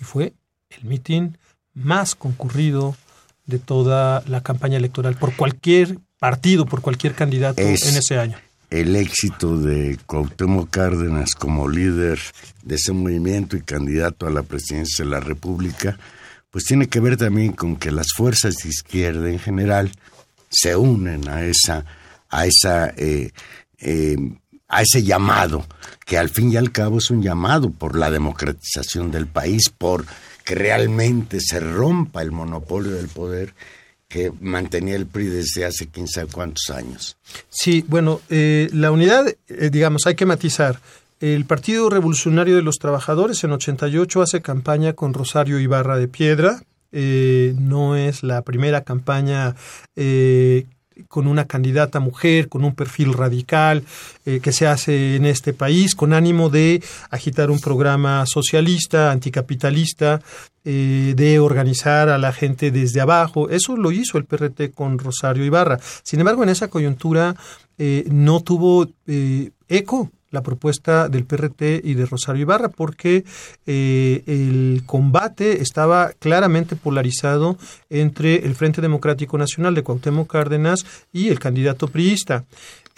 [0.01, 0.35] y fue
[0.70, 1.37] el mitin
[1.75, 2.94] más concurrido
[3.44, 8.38] de toda la campaña electoral por cualquier partido, por cualquier candidato Es en ese año.
[8.70, 12.20] El éxito de Cuauhtémoc Cárdenas como líder
[12.62, 15.99] de ese movimiento y candidato a la presidencia de la República,
[16.53, 19.90] pues tiene que ver también con que las fuerzas de izquierda en general
[20.49, 21.85] se unen a esa
[22.31, 23.31] a esa eh,
[23.79, 24.17] eh,
[24.69, 25.65] a ese llamado
[26.05, 30.05] que al fin y al cabo es un llamado por la democratización del país, por
[30.45, 33.55] que realmente se rompa el monopolio del poder
[34.09, 37.17] que mantenía el PRI desde hace quién sabe cuántos años.
[37.49, 40.81] Sí, bueno, eh, la unidad, eh, digamos, hay que matizar.
[41.19, 46.62] El Partido Revolucionario de los Trabajadores en 88 hace campaña con Rosario Ibarra de Piedra.
[46.93, 49.57] Eh, no es la primera campaña
[51.09, 53.85] con una candidata mujer, con un perfil radical
[54.25, 60.21] eh, que se hace en este país, con ánimo de agitar un programa socialista, anticapitalista,
[60.69, 63.49] eh, de organizar a la gente desde abajo.
[63.51, 65.79] Eso lo hizo el PRT con Rosario Ibarra.
[66.03, 67.37] Sin embargo, en esa coyuntura
[67.79, 73.25] eh, no tuvo eh, eco la propuesta del PRT y de Rosario Ibarra porque
[73.67, 77.57] eh, el combate estaba claramente polarizado
[77.91, 82.45] entre el Frente Democrático Nacional de Cuauhtémoc Cárdenas y el candidato priista.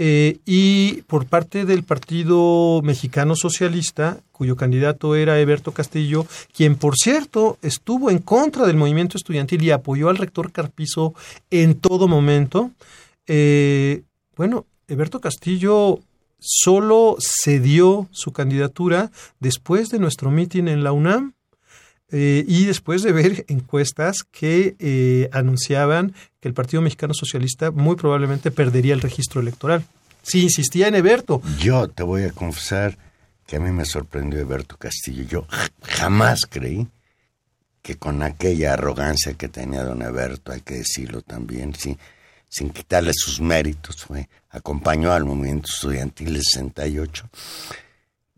[0.01, 6.95] Eh, y por parte del Partido Mexicano Socialista, cuyo candidato era Eberto Castillo, quien por
[6.97, 11.15] cierto estuvo en contra del movimiento estudiantil y apoyó al rector Carpizo
[11.51, 12.71] en todo momento,
[13.27, 14.03] eh,
[14.37, 15.99] bueno, Eberto Castillo
[16.39, 21.35] solo cedió su candidatura después de nuestro mitin en la UNAM
[22.11, 27.97] eh, y después de ver encuestas que eh, anunciaban que el Partido Mexicano Socialista muy
[27.97, 29.85] probablemente perdería el registro electoral.
[30.23, 31.43] Sí, insistía en Eberto.
[31.59, 32.97] Yo te voy a confesar
[33.47, 35.25] que a mí me sorprendió Eberto Castillo.
[35.25, 35.47] Yo
[35.83, 36.87] jamás creí
[37.83, 41.97] que con aquella arrogancia que tenía don Eberto, hay que decirlo también, sí,
[42.49, 47.29] sin quitarle sus méritos, fue, acompañó al movimiento estudiantil del 68,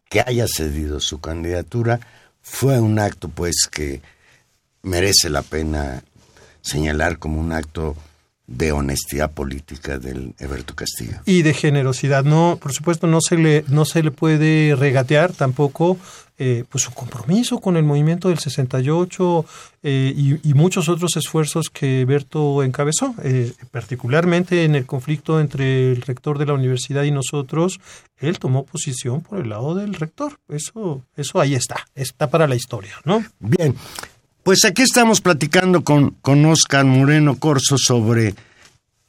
[0.09, 2.01] que haya cedido su candidatura,
[2.43, 4.03] fue un acto pues que
[4.83, 6.03] merece la pena
[6.63, 7.97] señalar como un acto
[8.51, 11.21] de honestidad política del Eberto Castillo.
[11.25, 12.25] Y de generosidad.
[12.25, 15.97] No, por supuesto, no se le, no se le puede regatear tampoco
[16.37, 19.45] eh, pues su compromiso con el movimiento del 68
[19.83, 25.93] eh, y, y, muchos otros esfuerzos que Berto encabezó, eh, particularmente en el conflicto entre
[25.93, 27.79] el rector de la universidad y nosotros,
[28.17, 30.39] él tomó posición por el lado del rector.
[30.49, 33.23] Eso, eso ahí está, está para la historia, ¿no?
[33.39, 33.77] Bien,
[34.43, 38.35] pues aquí estamos platicando con, con Oscar Moreno Corso sobre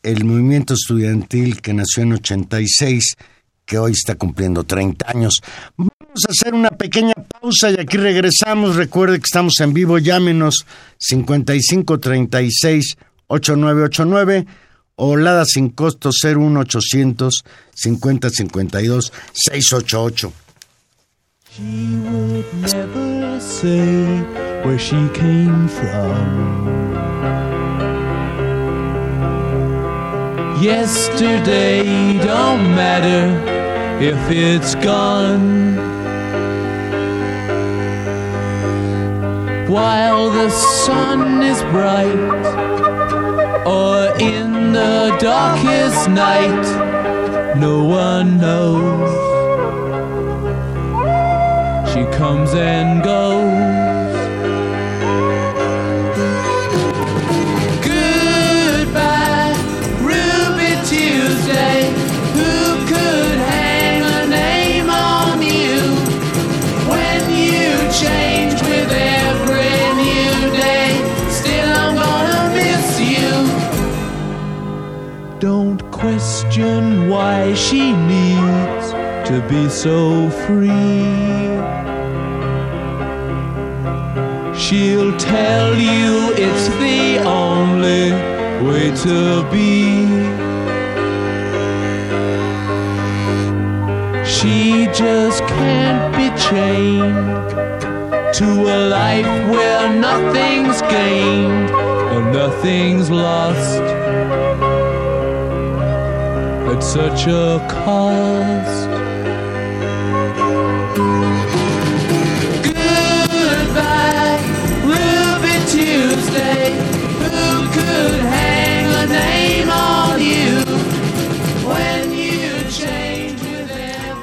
[0.03, 3.15] el movimiento estudiantil que nació en 86,
[3.65, 5.41] que hoy está cumpliendo 30 años.
[5.77, 5.93] Vamos
[6.27, 8.75] a hacer una pequeña pausa y aquí regresamos.
[8.75, 10.65] Recuerde que estamos en vivo, llámenos
[10.97, 14.45] 5536 8989
[14.95, 20.33] o Lada sin costo 01800 5052 688.
[21.53, 24.21] She would never say
[24.63, 26.71] where she came from.
[30.63, 33.27] Yesterday don't matter
[34.01, 35.75] if it's gone.
[39.67, 42.45] While the sun is bright,
[43.67, 49.30] or in the darkest night, no one knows.
[52.31, 54.15] Comes and goes.
[57.91, 59.53] Goodbye,
[60.09, 61.79] Ruby Tuesday.
[62.37, 62.53] Who
[62.91, 65.79] could hang a name on you
[66.91, 67.69] when you
[68.03, 70.89] change with every new day?
[71.39, 73.31] Still, I'm gonna miss you.
[75.39, 78.85] Don't question why she needs
[79.29, 81.30] to be so free.
[84.71, 88.13] She'll tell you it's the only
[88.65, 90.05] way to be.
[94.23, 97.51] She just can't be chained
[98.35, 101.69] to a life where nothing's gained
[102.13, 103.81] and nothing's lost
[106.71, 108.60] at such a cost.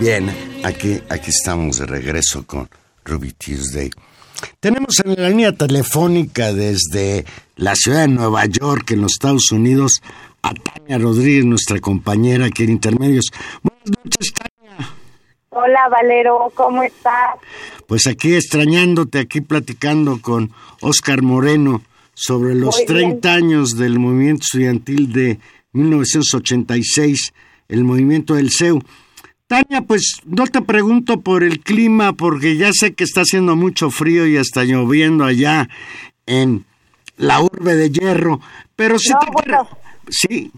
[0.09, 0.31] Bien,
[0.65, 2.67] aquí, aquí estamos de regreso con
[3.05, 3.91] Ruby Tuesday.
[4.59, 10.01] Tenemos en la línea telefónica desde la ciudad de Nueva York, en los Estados Unidos,
[10.41, 13.27] a Tania Rodríguez, nuestra compañera aquí en Intermedios.
[13.63, 14.89] Buenas noches, Tania.
[15.51, 17.35] Hola Valero, ¿cómo estás?
[17.87, 21.83] Pues aquí extrañándote, aquí platicando con Oscar Moreno
[22.15, 23.21] sobre los Muy bien.
[23.21, 25.39] 30 años del movimiento estudiantil de
[25.73, 27.35] 1986,
[27.69, 28.81] el movimiento del CEU.
[29.49, 33.91] Tania, pues no te pregunto por el clima, porque ya sé que está haciendo mucho
[33.91, 35.69] frío y está lloviendo allá
[36.27, 36.65] en
[37.17, 38.41] la urbe de hierro,
[38.77, 39.69] pero sí No, te bueno.
[40.09, 40.53] Sí,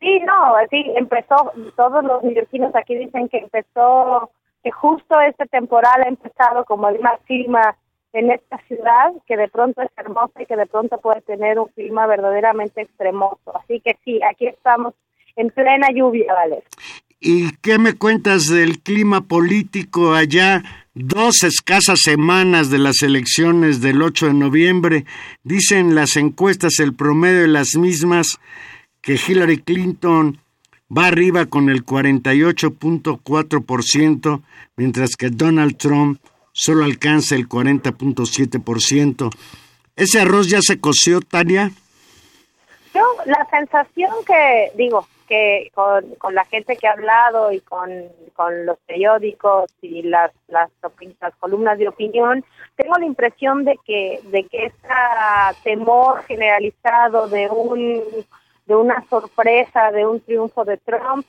[0.00, 4.30] Sí, no, sí, empezó, todos los neoyorquinos aquí dicen que empezó,
[4.64, 7.76] que justo este temporal ha empezado como el más clima
[8.14, 11.68] en esta ciudad, que de pronto es hermosa y que de pronto puede tener un
[11.68, 13.54] clima verdaderamente extremoso.
[13.54, 14.94] Así que sí, aquí estamos
[15.36, 16.64] en plena lluvia, ¿vale?
[17.22, 20.62] ¿Y qué me cuentas del clima político allá?
[20.94, 25.04] Dos escasas semanas de las elecciones del 8 de noviembre.
[25.44, 28.40] Dicen las encuestas el promedio de las mismas
[29.02, 30.38] que Hillary Clinton
[30.90, 34.42] va arriba con el 48.4%,
[34.76, 39.30] mientras que Donald Trump solo alcanza el 40.7%.
[39.94, 41.70] ¿Ese arroz ya se coció, Tania?
[42.94, 45.06] Yo, la sensación que, digo,
[45.74, 47.90] con, la gente que ha hablado y con,
[48.34, 50.70] con los periódicos y las, las,
[51.38, 52.44] columnas de opinión,
[52.76, 54.88] tengo la impresión de que, de que este
[55.62, 58.02] temor generalizado de un,
[58.66, 61.26] de una sorpresa, de un triunfo de Trump,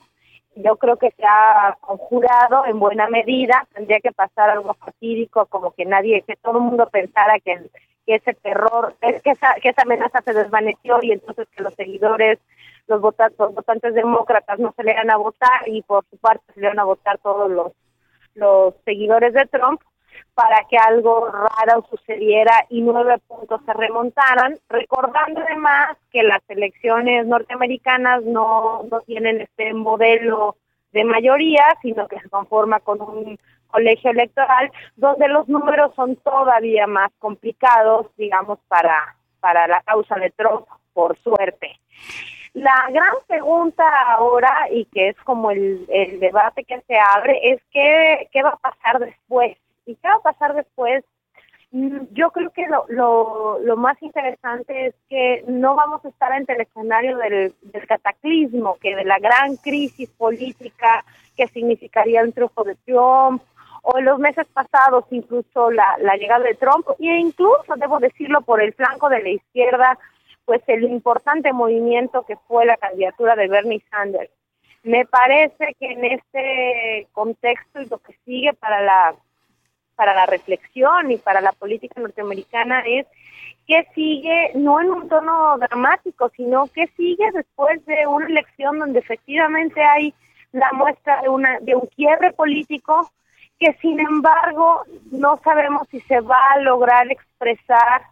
[0.54, 3.66] yo creo que se ha conjurado en buena medida.
[3.72, 7.58] Tendría que pasar algo fatídico, como que nadie, que todo el mundo pensara que,
[8.06, 12.38] que ese terror, que esa, que esa amenaza se desvaneció y entonces que los seguidores,
[12.86, 16.84] los, vota- los votantes demócratas no salieran a votar y por su parte salieron a
[16.84, 17.72] votar todos los,
[18.34, 19.80] los seguidores de Trump.
[20.34, 27.26] para que algo raro sucediera y nueve puntos se remontaran, recordando además que las elecciones
[27.26, 30.56] norteamericanas no, no tienen este modelo
[30.92, 36.86] de mayoría, sino que se conforma con un colegio electoral donde los números son todavía
[36.86, 41.78] más complicados, digamos, para, para la causa de Trump, por suerte.
[42.54, 47.62] La gran pregunta ahora, y que es como el, el debate que se abre, es
[47.70, 49.56] qué, qué va a pasar después.
[49.86, 51.02] ¿Y qué va a pasar después?
[51.70, 56.30] Mm, Yo creo que lo, lo, lo más interesante es que no vamos a estar
[56.30, 61.04] ante el escenario del, del cataclismo, que de la gran crisis política
[61.36, 63.42] que significaría el triunfo de Trump,
[63.84, 68.42] o en los meses pasados incluso la, la llegada de Trump, e incluso, debo decirlo,
[68.42, 69.98] por el flanco de la izquierda,
[70.52, 74.30] pues el importante movimiento que fue la candidatura de Bernie Sanders.
[74.82, 79.14] Me parece que en este contexto y lo que sigue para la
[79.94, 83.06] para la reflexión y para la política norteamericana es
[83.66, 88.98] qué sigue, no en un tono dramático, sino qué sigue después de una elección donde
[88.98, 90.12] efectivamente hay
[90.52, 93.10] la muestra de, una, de un quiebre político
[93.58, 94.82] que sin embargo
[95.12, 98.11] no sabemos si se va a lograr expresar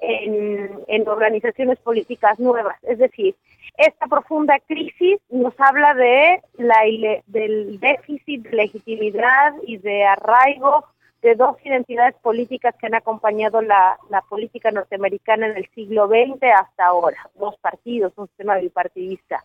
[0.00, 2.76] en, organizaciones políticas nuevas.
[2.82, 3.34] Es decir,
[3.76, 6.82] esta profunda crisis nos habla de la,
[7.26, 10.84] del déficit de legitimidad y de arraigo
[11.22, 16.42] de dos identidades políticas que han acompañado la, la política norteamericana en el siglo XX
[16.54, 19.42] hasta ahora, dos partidos, un sistema bipartidista.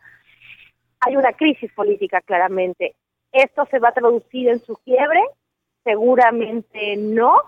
[1.00, 2.96] Hay una crisis política claramente.
[3.32, 5.22] ¿Esto se va a traducir en su quiebre?
[5.84, 7.42] Seguramente no,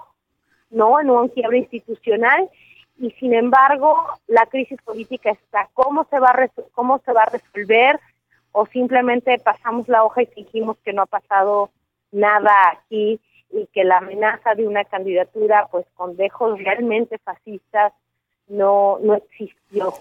[0.71, 2.49] no en un quiebre institucional
[2.97, 3.95] y sin embargo
[4.27, 5.69] la crisis política está.
[5.73, 7.99] ¿Cómo se va a, cómo se va a resolver?
[8.51, 11.71] O simplemente pasamos la hoja y fingimos que no ha pasado
[12.11, 13.19] nada aquí
[13.51, 17.93] y que la amenaza de una candidatura pues con dejos realmente fascistas
[18.47, 19.93] no, no existió.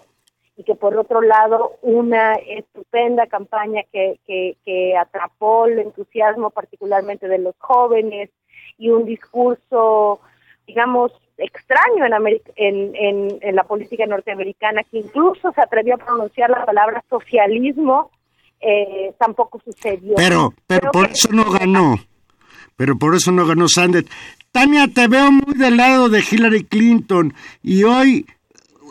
[0.57, 7.27] Y que por otro lado una estupenda campaña que, que, que atrapó el entusiasmo particularmente
[7.27, 8.31] de los jóvenes
[8.79, 10.21] y un discurso,
[10.67, 15.99] digamos, extraño en, Ameri- en, en, en la política norteamericana, que incluso se atrevió a
[15.99, 18.11] pronunciar la palabra socialismo,
[18.61, 20.15] eh, tampoco sucedió.
[20.17, 21.99] Pero, pero Creo por eso no ganó.
[22.77, 24.09] Pero por eso no ganó Sanders.
[24.51, 28.27] Tania, te veo muy del lado de Hillary Clinton y hoy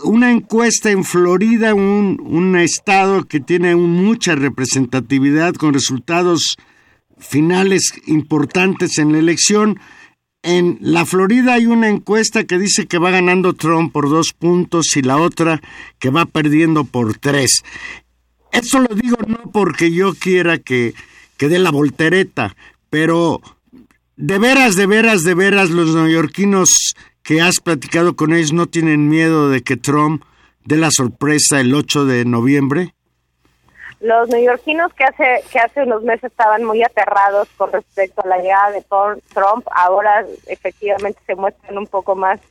[0.06, 6.58] una encuesta en Florida, un, un estado que tiene un- mucha representatividad con resultados
[7.18, 9.80] finales importantes en la elección.
[10.44, 14.98] En la Florida hay una encuesta que dice que va ganando Trump por dos puntos
[14.98, 15.62] y la otra
[16.00, 17.64] que va perdiendo por tres.
[18.52, 20.94] Eso lo digo no porque yo quiera que,
[21.38, 22.58] que dé la voltereta,
[22.89, 23.41] pero
[24.18, 29.08] de veras, de veras, de veras, los neoyorquinos que has platicado con ellos no tienen
[29.08, 30.24] miedo de que Trump
[30.66, 32.94] dé la sorpresa el 8 de noviembre.
[34.04, 38.38] Los neoyorquinos que hace que hace unos meses estaban muy aterrados con respecto a la
[38.39, 38.84] llegada de
[39.34, 42.41] Trump, ahora efectivamente se muestran un poco más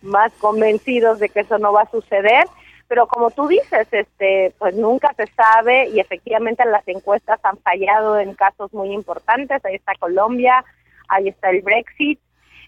[0.00, 2.44] más convencidos de que eso no va a suceder,
[2.86, 8.20] pero como tú dices, este pues nunca se sabe y efectivamente las encuestas han fallado
[8.20, 10.64] en casos muy importantes, ahí está Colombia,
[11.08, 12.20] ahí está el Brexit,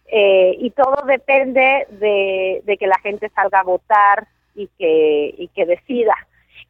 [0.06, 4.26] eh, y todo depende de, de que la gente salga a votar
[4.56, 6.16] y que, y que decida.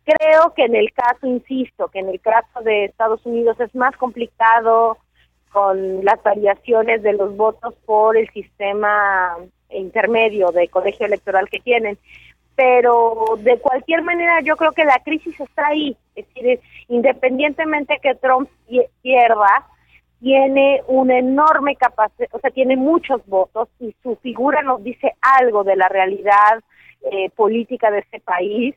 [0.04, 3.96] Creo que en el caso, insisto, que en el caso de Estados Unidos es más
[3.96, 4.98] complicado
[5.50, 9.36] con las variaciones de los votos por el sistema
[9.70, 11.96] intermedio de colegio electoral que tienen.
[12.54, 15.96] Pero de cualquier manera yo creo que la crisis está ahí.
[16.14, 19.66] Es decir, independientemente que Trump pie- pierda,
[20.20, 25.64] tiene una enorme capacidad, o sea, tiene muchos votos y su figura nos dice algo
[25.64, 26.62] de la realidad
[27.10, 28.74] eh, política de ese país,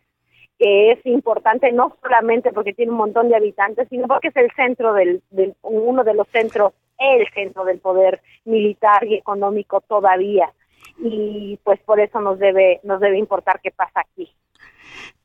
[0.58, 4.51] que es importante no solamente porque tiene un montón de habitantes, sino porque es el
[4.55, 5.22] centro del,
[5.62, 10.51] uno de los centros, el centro del poder militar y económico todavía.
[10.99, 14.32] Y pues por eso nos debe nos debe importar qué pasa aquí.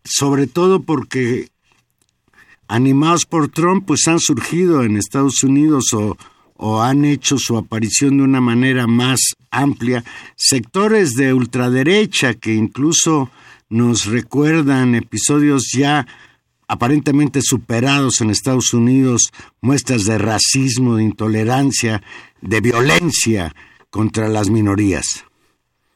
[0.04, 1.46] Sobre todo porque
[2.68, 5.94] animados por Trump, pues han surgido en Estados Unidos
[6.56, 10.04] o han hecho su aparición de una manera más amplia
[10.36, 13.30] sectores de ultraderecha que incluso
[13.72, 16.06] nos recuerdan episodios ya
[16.68, 22.02] aparentemente superados en Estados Unidos, muestras de racismo, de intolerancia,
[22.42, 23.50] de violencia
[23.88, 25.24] contra las minorías.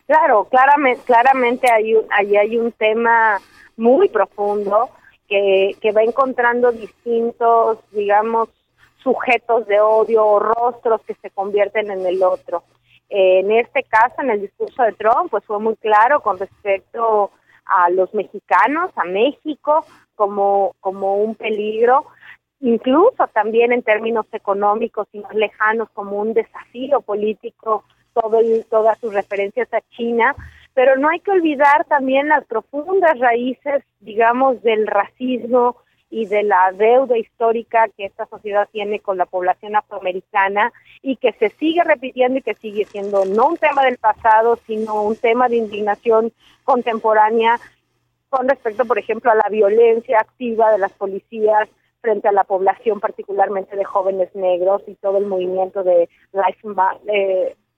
[0.07, 3.39] Claro, claramente, claramente hay un, ahí hay un tema
[3.77, 4.89] muy profundo
[5.29, 8.49] que, que va encontrando distintos, digamos,
[9.03, 12.65] sujetos de odio o rostros que se convierten en el otro.
[13.11, 17.31] En este caso, en el discurso de Trump, pues fue muy claro con respecto
[17.91, 22.07] los mexicanos, a México, como, como un peligro,
[22.61, 28.39] incluso también en términos económicos y más lejanos, como un desafío político, todo
[28.71, 30.35] todas sus referencias a China,
[30.75, 35.77] pero no hay que olvidar también las profundas raíces, digamos, del racismo
[36.11, 41.33] y de la deuda histórica que esta sociedad tiene con la población afroamericana y que
[41.33, 45.49] se sigue repitiendo y que sigue siendo no un tema del pasado, sino un tema
[45.49, 46.33] de indignación
[46.65, 47.59] contemporánea
[48.29, 51.69] con respecto, por ejemplo, a la violencia activa de las policías
[52.01, 56.69] frente a la población, particularmente de jóvenes negros y todo el movimiento de Life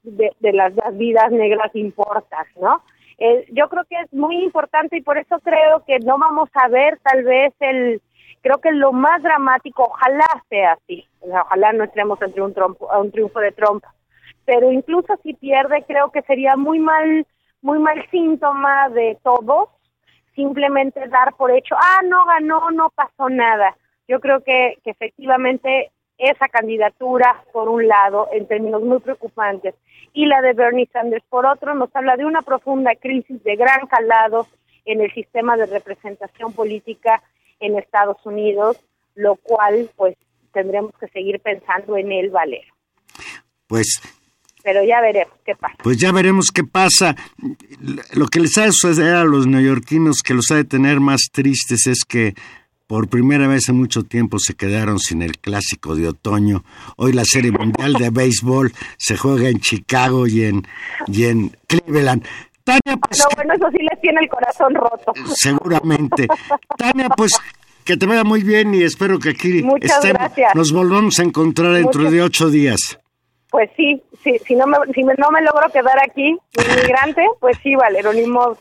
[0.02, 2.82] de, las, vidas negras importas, ¿no?
[3.18, 6.68] Eh, yo creo que es muy importante y por eso creo que no vamos a
[6.68, 8.00] ver tal vez el,
[8.42, 12.54] creo que lo más dramático, ojalá sea así, ojalá no entremos entre un,
[12.98, 13.84] un triunfo de Trump,
[14.44, 17.26] pero incluso si pierde creo que sería muy mal,
[17.60, 19.68] muy mal síntoma de todos
[20.34, 23.76] simplemente dar por hecho, ah, no ganó, no pasó nada.
[24.06, 29.74] Yo creo que, que efectivamente esa candidatura, por un lado, en términos muy preocupantes,
[30.12, 33.86] y la de Bernie Sanders, por otro, nos habla de una profunda crisis de gran
[33.86, 34.46] calado
[34.84, 37.22] en el sistema de representación política
[37.60, 38.76] en Estados Unidos,
[39.14, 40.16] lo cual, pues,
[40.52, 42.72] tendremos que seguir pensando en el Valero.
[43.66, 44.00] Pues
[44.62, 45.76] pero ya veremos qué pasa.
[45.82, 47.16] Pues ya veremos qué pasa.
[48.12, 51.28] Lo que les ha de suceder a los neoyorquinos que los ha de tener más
[51.32, 52.34] tristes es que
[52.86, 56.64] por primera vez en mucho tiempo se quedaron sin el clásico de otoño.
[56.96, 60.66] Hoy la Serie Mundial de Béisbol se juega en Chicago y en,
[61.06, 62.26] y en Cleveland.
[62.68, 63.18] Tania, pues...
[63.18, 65.12] No, bueno, eso sí les tiene el corazón roto.
[65.34, 66.28] Seguramente.
[66.76, 67.32] Tania, pues
[67.84, 72.10] que te vaya muy bien y espero que aquí estemos, nos volvamos a encontrar dentro
[72.10, 73.00] de ocho días.
[73.50, 77.74] Pues sí, sí, si no me, si no me logro quedar aquí, inmigrante, pues sí,
[77.74, 78.54] vale, ni no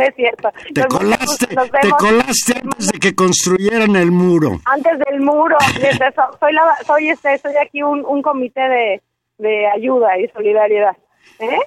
[0.00, 0.50] es cierto.
[0.74, 4.58] Te colaste, te colaste antes de que construyeran el muro.
[4.64, 5.56] Antes del muro.
[6.40, 9.02] soy, la, soy, este, soy aquí un, un comité de,
[9.38, 10.96] de ayuda y solidaridad.
[11.38, 11.58] ¿Eh?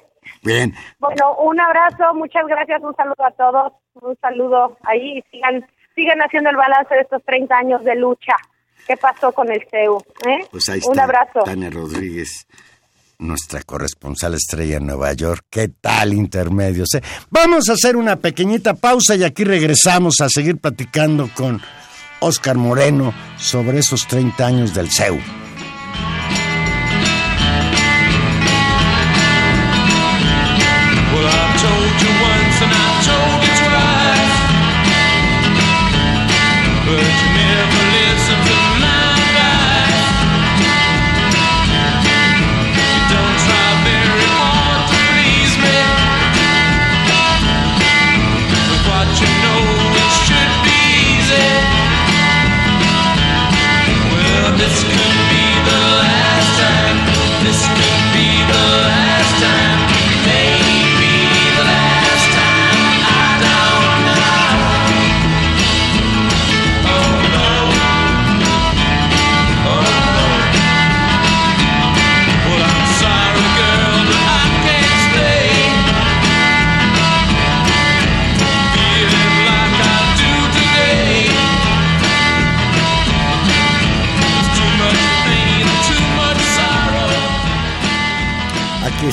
[0.42, 0.74] Bien.
[0.98, 6.18] Bueno, un abrazo, muchas gracias, un saludo a todos, un saludo ahí y sigan, sigan
[6.20, 8.34] haciendo el balance de estos 30 años de lucha.
[8.86, 10.02] ¿Qué pasó con el CEU?
[10.26, 10.44] ¿Eh?
[10.50, 10.90] Pues ahí está.
[10.90, 11.42] Un abrazo.
[11.44, 12.46] Tania Rodríguez
[13.22, 15.46] nuestra corresponsal estrella en Nueva York.
[15.48, 16.94] ¿Qué tal intermedios?
[16.94, 17.02] Eh?
[17.30, 21.62] Vamos a hacer una pequeñita pausa y aquí regresamos a seguir platicando con
[22.20, 25.18] Oscar Moreno sobre esos 30 años del CEU.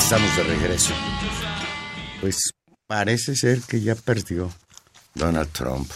[0.00, 0.94] Estamos de regreso.
[2.22, 2.52] Pues
[2.86, 4.50] parece ser que ya perdió
[5.14, 5.90] Donald Trump.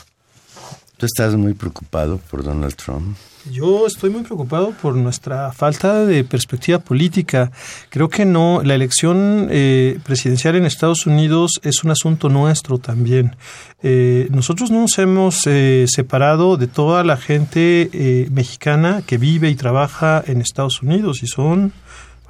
[0.99, 3.17] ¿Tú estás muy preocupado por Donald Trump?
[3.51, 7.51] Yo estoy muy preocupado por nuestra falta de perspectiva política.
[7.89, 13.37] Creo que no, la elección eh, presidencial en Estados Unidos es un asunto nuestro también.
[13.83, 19.55] Eh, nosotros no nos hemos eh, separado de toda la gente mexicana que vive y
[19.55, 21.73] trabaja en Estados Unidos y son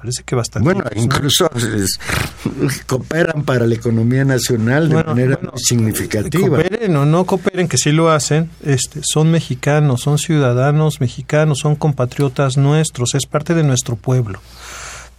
[0.05, 0.71] parece que bastante.
[0.71, 1.49] Bueno, incluso
[2.85, 6.47] cooperan para la economía nacional de manera significativa.
[6.47, 11.75] Cooperen o no cooperen, que sí lo hacen, este, son mexicanos, son ciudadanos mexicanos, son
[11.75, 14.39] compatriotas nuestros, es parte de nuestro pueblo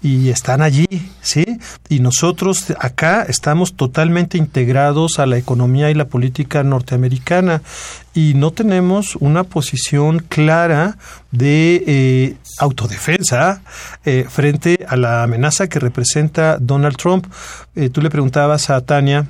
[0.06, 0.86] y están allí,
[1.20, 1.44] ¿sí?
[1.88, 7.60] Y nosotros acá estamos totalmente integrados a la economía y la política norteamericana
[8.14, 10.96] y no tenemos una posición clara
[11.32, 13.62] de eh, autodefensa
[14.04, 17.26] eh, frente a la amenaza que representa Donald Trump.
[17.74, 19.26] Eh, tú le preguntabas a Tania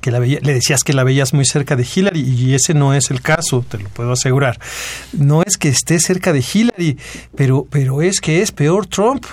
[0.00, 3.10] que la le decías que la veías muy cerca de Hillary y ese no es
[3.10, 4.58] el caso, te lo puedo asegurar.
[5.12, 6.96] No es que esté cerca de Hillary,
[7.36, 9.26] pero, pero es que es peor Trump.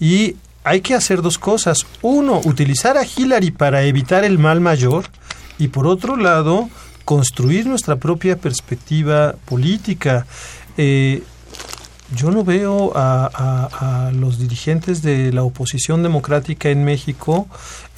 [0.00, 1.86] Y hay que hacer dos cosas.
[2.02, 5.06] Uno, utilizar a Hillary para evitar el mal mayor
[5.58, 6.68] y por otro lado,
[7.04, 10.26] construir nuestra propia perspectiva política.
[10.76, 11.22] Eh,
[12.14, 17.48] yo no veo a, los dirigentes de la oposición democrática en México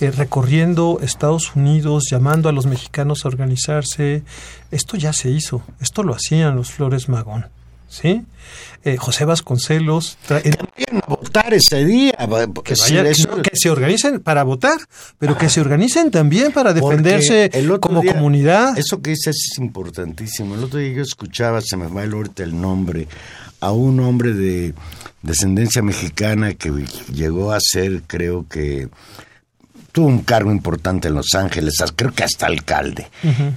[0.01, 4.25] eh, recorriendo Estados Unidos, llamando a los mexicanos a organizarse.
[4.71, 7.47] Esto ya se hizo, esto lo hacían los Flores Magón.
[7.91, 8.23] ¿Sí?
[8.85, 12.13] Eh, José Vasconcelos tra- en- Vayan a votar ese día.
[12.65, 12.73] que,
[13.11, 14.79] eso- no, que se organicen para votar,
[15.19, 18.79] pero que se organicen también para defenderse el otro como día- comunidad.
[18.79, 20.55] Eso que dices es importantísimo.
[20.55, 23.09] El otro día yo escuchaba, se me va el ahorita el nombre,
[23.61, 24.73] a un hombre de
[25.23, 26.71] descendencia mexicana que
[27.13, 28.89] llegó a ser, creo que,
[30.01, 33.09] tuvo un cargo importante en Los Ángeles, creo que hasta alcalde.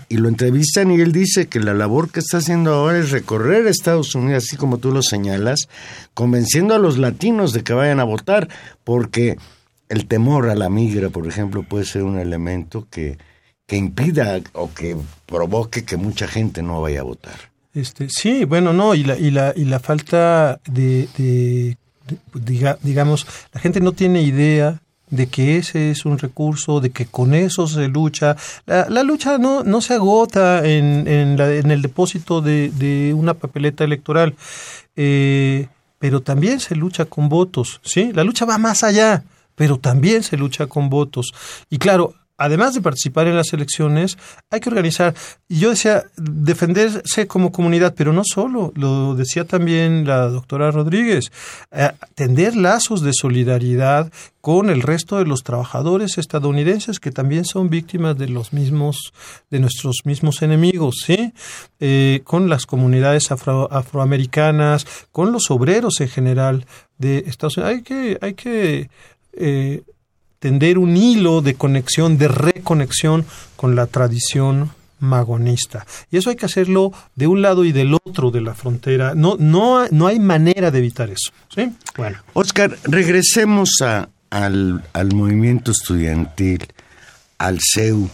[0.09, 3.65] Y lo entrevistan y él dice que la labor que está haciendo ahora es recorrer
[3.65, 5.69] Estados Unidos, así como tú lo señalas,
[6.13, 8.49] convenciendo a los latinos de que vayan a votar,
[8.83, 9.37] porque
[9.87, 13.17] el temor a la migra, por ejemplo, puede ser un elemento que,
[13.65, 17.35] que impida o que provoque que mucha gente no vaya a votar.
[17.73, 21.77] Este, sí, bueno, no, y la, y la, y la falta de, de-
[22.07, 24.81] de- diga- digamos, la gente no tiene idea
[25.13, 28.35] de que ese es un recurso, de que con eso se lucha.
[28.65, 31.39] La, la lucha no, no se agota en, en,
[31.71, 34.35] el depósito de, de una papeleta electoral,
[34.95, 35.67] eh,
[35.99, 38.11] pero también se lucha con votos, ¿sí?
[38.13, 39.23] La lucha va más allá,
[39.55, 41.33] pero también se lucha con votos.
[41.69, 44.17] Y claro, además de participar en las elecciones,
[44.49, 45.13] hay que organizar.
[45.49, 51.31] Yo decía, defenderse como comunidad, pero no solo, lo decía también la doctora Rodríguez,
[51.71, 54.11] eh, tender lazos de solidaridad
[54.41, 59.13] con el resto de los trabajadores estadounidenses que también son víctimas de los mismos,
[59.49, 61.33] de nuestros mismos enemigos, ¿sí?
[61.79, 66.65] Eh, con las comunidades afro- afroamericanas, con los obreros en general
[66.97, 67.73] de Estados Unidos.
[67.75, 68.89] Hay que, hay que
[69.33, 69.83] eh,
[70.43, 73.25] tender un hilo de conexión, de reconexión
[73.55, 75.87] con la tradición magonista.
[76.11, 79.15] Y eso hay que hacerlo de un lado y del otro de la frontera.
[79.15, 81.31] No, no, no hay manera de evitar eso.
[81.47, 81.71] ¿sí?
[81.95, 82.17] Bueno.
[82.33, 83.69] Oscar, regresemos
[84.29, 86.67] al, al movimiento estudiantil,
[87.37, 88.09] al CEU,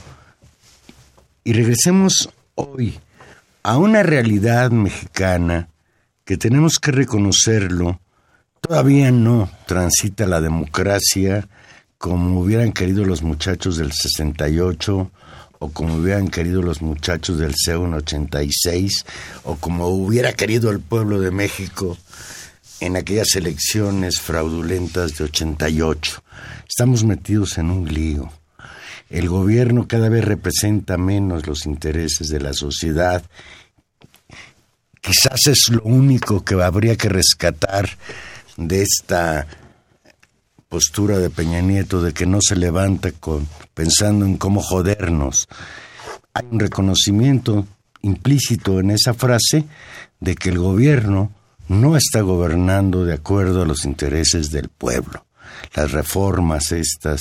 [1.44, 3.00] y regresemos hoy
[3.64, 5.70] a una realidad mexicana
[6.26, 8.00] que tenemos que reconocerlo,
[8.62, 11.50] todavía no transita la democracia
[12.00, 15.12] como hubieran querido los muchachos del 68
[15.60, 19.06] o como hubieran querido los muchachos del CEU en 86
[19.44, 21.98] o como hubiera querido el pueblo de México
[22.80, 26.24] en aquellas elecciones fraudulentas de 88.
[26.70, 28.32] Estamos metidos en un lío.
[29.10, 33.22] El gobierno cada vez representa menos los intereses de la sociedad.
[35.02, 37.90] Quizás es lo único que habría que rescatar
[38.56, 39.48] de esta
[40.70, 45.50] postura de Peña Nieto de que no se levanta con, pensando en cómo jodernos.
[46.34, 47.66] Hay un reconocimiento
[48.04, 49.66] implícito en esa frase
[50.20, 51.34] de que el gobierno
[51.68, 55.26] no está gobernando de acuerdo a los intereses del pueblo.
[55.74, 57.20] Las reformas estas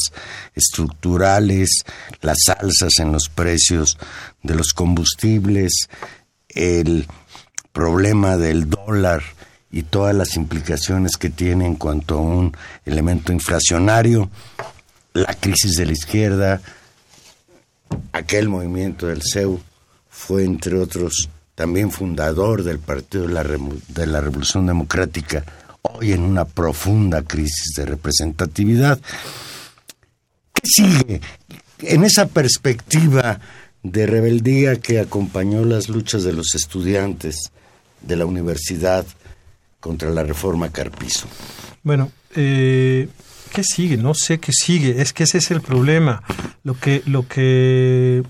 [0.54, 1.84] estructurales,
[2.20, 3.96] las alzas en los precios
[4.42, 5.88] de los combustibles,
[6.50, 7.06] el
[7.72, 9.22] problema del dólar
[9.70, 14.30] y todas las implicaciones que tiene en cuanto a un elemento inflacionario,
[15.12, 16.60] la crisis de la izquierda,
[18.12, 19.60] aquel movimiento del CEU
[20.08, 25.44] fue, entre otros, también fundador del Partido de la, Revolución Democrática,
[25.82, 29.00] hoy en una profunda crisis de representatividad.
[30.52, 31.20] ¿Qué sigue?
[31.80, 33.40] En esa perspectiva
[33.82, 37.50] de rebeldía que acompañó las luchas de los estudiantes
[38.02, 39.06] de la universidad
[39.80, 41.28] contra la reforma Carpizo.
[41.82, 43.08] Bueno, eh,
[43.52, 43.96] ¿qué sigue?
[43.96, 45.00] No sé qué sigue.
[45.00, 46.22] Es que ese es el problema.
[46.64, 48.22] Lo que, lo que,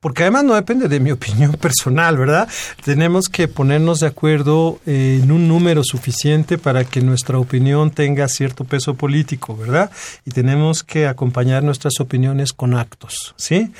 [0.00, 2.48] porque además no depende de mi opinión personal, ¿verdad?
[2.84, 8.28] Tenemos que ponernos de acuerdo eh, en un número suficiente para que nuestra opinión tenga
[8.28, 9.90] cierto peso político, ¿verdad?
[10.24, 13.72] Y tenemos que acompañar nuestras opiniones con actos, ¿sí?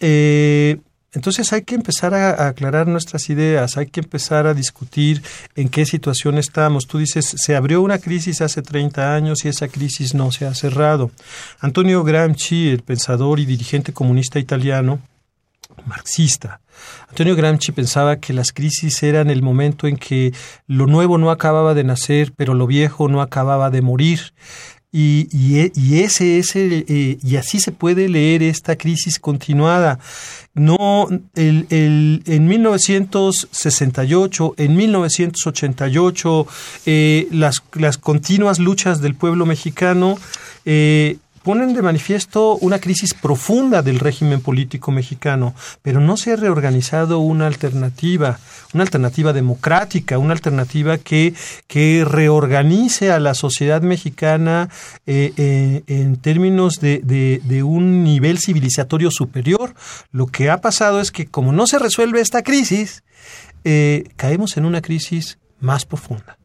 [0.00, 0.78] Eh,
[1.12, 5.22] entonces hay que empezar a, aclarar nuestras ideas, hay que empezar a discutir
[5.54, 6.86] en qué situación estamos.
[6.86, 10.54] Tú dices, se abrió una crisis hace 30 años y esa crisis no se ha
[10.54, 11.10] cerrado.
[11.60, 15.00] Antonio Gramsci, el pensador y dirigente comunista italiano,
[15.86, 16.60] marxista.
[17.08, 20.32] Antonio Gramsci pensaba que las crisis eran el momento en que
[20.66, 24.32] lo nuevo no acababa de nacer, pero lo viejo no acababa de morir.
[24.94, 29.98] Y, y, y ese es el, eh, y así se puede leer esta crisis continuada.
[30.52, 36.46] No, el, el, en 1968, en 1988,
[36.84, 40.18] eh, las, las continuas luchas del pueblo mexicano
[40.66, 46.36] eh, ponen de manifiesto una crisis profunda del régimen político mexicano, pero no se ha
[46.36, 48.38] reorganizado una alternativa,
[48.74, 51.34] una alternativa democrática, una alternativa que,
[51.66, 54.68] que reorganice a la sociedad mexicana
[55.06, 59.74] eh, eh, en términos de, de, de un nivel civilizatorio superior.
[60.10, 63.02] Lo que ha pasado es que como no se resuelve esta crisis,
[63.64, 66.38] eh, caemos en una crisis más profunda.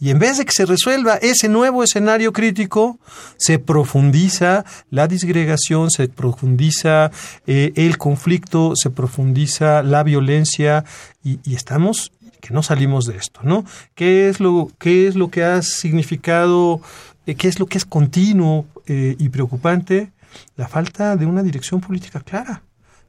[0.00, 2.98] Y en vez de que se resuelva ese nuevo escenario crítico,
[3.36, 7.10] se profundiza la disgregación, se profundiza
[7.46, 10.84] eh, el conflicto, se profundiza la violencia
[11.22, 13.64] y, estamos que no salimos de esto, ¿no?
[13.94, 16.82] ¿Qué es lo, qué es lo que ha significado,
[17.26, 20.12] eh, qué es lo que es continuo eh, y preocupante?
[20.56, 22.62] La falta de una dirección política clara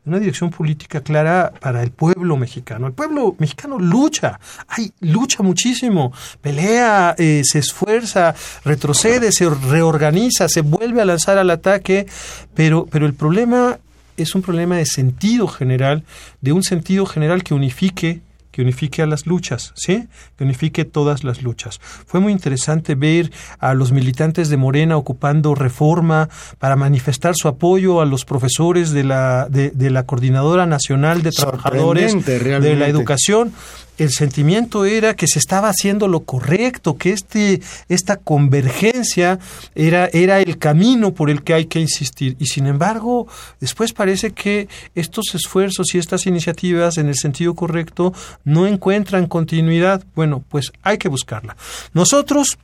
[0.05, 2.87] una dirección política clara para el pueblo mexicano.
[2.87, 10.61] El pueblo mexicano lucha, ay, lucha muchísimo, pelea, eh, se esfuerza, retrocede, se reorganiza, se
[10.61, 12.05] vuelve a lanzar al ataque,
[12.53, 13.79] pero, pero el problema
[14.17, 16.03] es un problema de sentido general,
[16.41, 18.21] de un sentido general que unifique
[18.55, 20.07] que unifique a las luchas, ¿sí?
[20.37, 21.81] Que unifique todas las luchas.
[22.05, 23.29] Fue muy interesante ver
[23.59, 29.03] a los militantes de Morena ocupando reforma para manifestar su apoyo a los profesores de
[29.03, 33.51] la, de, de la Coordinadora Nacional de Trabajadores de la Educación
[33.97, 39.39] el sentimiento era que se estaba haciendo lo correcto, que este, esta convergencia
[39.73, 42.35] era, era el camino por el que hay que insistir.
[42.39, 43.27] Y sin embargo,
[43.59, 50.03] después parece que estos esfuerzos y estas iniciativas en el sentido correcto no encuentran continuidad.
[50.15, 51.55] Bueno, pues hay que buscarla.
[51.93, 52.57] Nosotros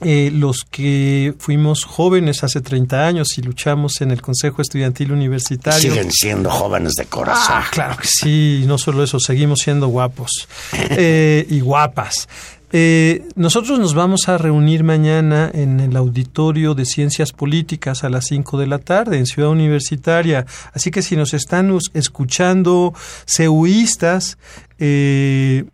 [0.00, 5.90] eh, los que fuimos jóvenes hace 30 años y luchamos en el Consejo Estudiantil Universitario.
[5.90, 7.56] Siguen siendo jóvenes de corazón.
[7.56, 12.28] Ah, claro que sí, no solo eso, seguimos siendo guapos eh, y guapas.
[12.72, 18.26] Eh, nosotros nos vamos a reunir mañana en el auditorio de Ciencias Políticas a las
[18.26, 20.46] 5 de la tarde en Ciudad Universitaria.
[20.72, 22.92] Así que si nos están escuchando
[23.24, 24.36] ceuistas,
[24.78, 25.64] eh,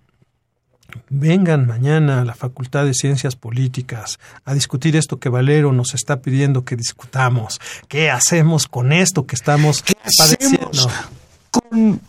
[1.08, 6.20] vengan mañana a la Facultad de Ciencias Políticas a discutir esto que Valero nos está
[6.20, 7.60] pidiendo que discutamos.
[7.88, 10.90] ¿Qué hacemos con esto que estamos ¿Qué padeciendo?
[11.50, 12.00] Con,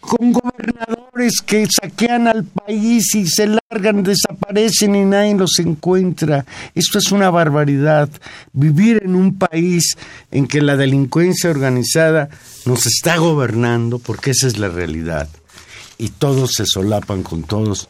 [0.00, 6.44] con gobernadores que saquean al país y se largan, desaparecen y nadie los encuentra.
[6.74, 8.08] Esto es una barbaridad.
[8.52, 9.96] Vivir en un país
[10.30, 12.28] en que la delincuencia organizada
[12.64, 15.28] nos está gobernando, porque esa es la realidad.
[15.98, 17.88] Y todos se solapan con todos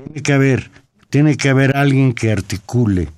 [0.00, 0.70] tiene que haber,
[1.10, 3.08] tiene que haber alguien que articule.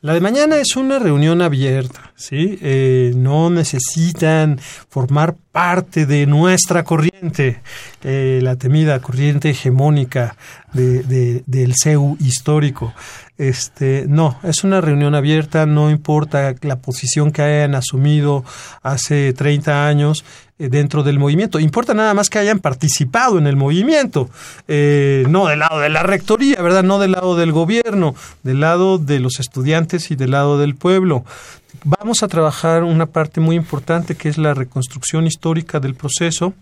[0.00, 2.58] La de mañana es una reunión abierta, ¿sí?
[2.62, 7.60] Eh, no necesitan formar parte de nuestra corriente,
[8.02, 10.36] eh, la temida corriente hegemónica
[10.72, 12.92] de, de, del CEU histórico.
[13.38, 18.44] Este, no, es una reunión abierta, no importa la posición que hayan asumido
[18.82, 20.24] hace 30 años
[20.58, 24.30] dentro del movimiento, importa nada más que hayan participado en el movimiento,
[24.68, 26.82] eh, no del lado de la rectoría, ¿verdad?
[26.82, 31.24] No del lado del gobierno, del lado de los estudiantes y del lado del pueblo.
[31.84, 36.54] Vamos a trabajar una parte muy importante que es la reconstrucción histórica del proceso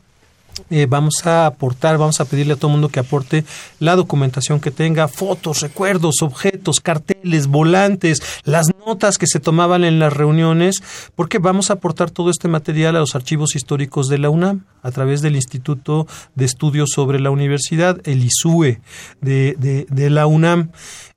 [0.70, 3.44] eh, vamos a aportar, vamos a pedirle a todo el mundo que aporte
[3.80, 9.98] la documentación que tenga, fotos, recuerdos, objetos, carteles, volantes, las notas que se tomaban en
[9.98, 10.82] las reuniones,
[11.14, 14.90] porque vamos a aportar todo este material a los archivos históricos de la UNAM a
[14.90, 18.80] través del Instituto de Estudios sobre la Universidad, el ISUE
[19.20, 20.70] de, de, de la UNAM.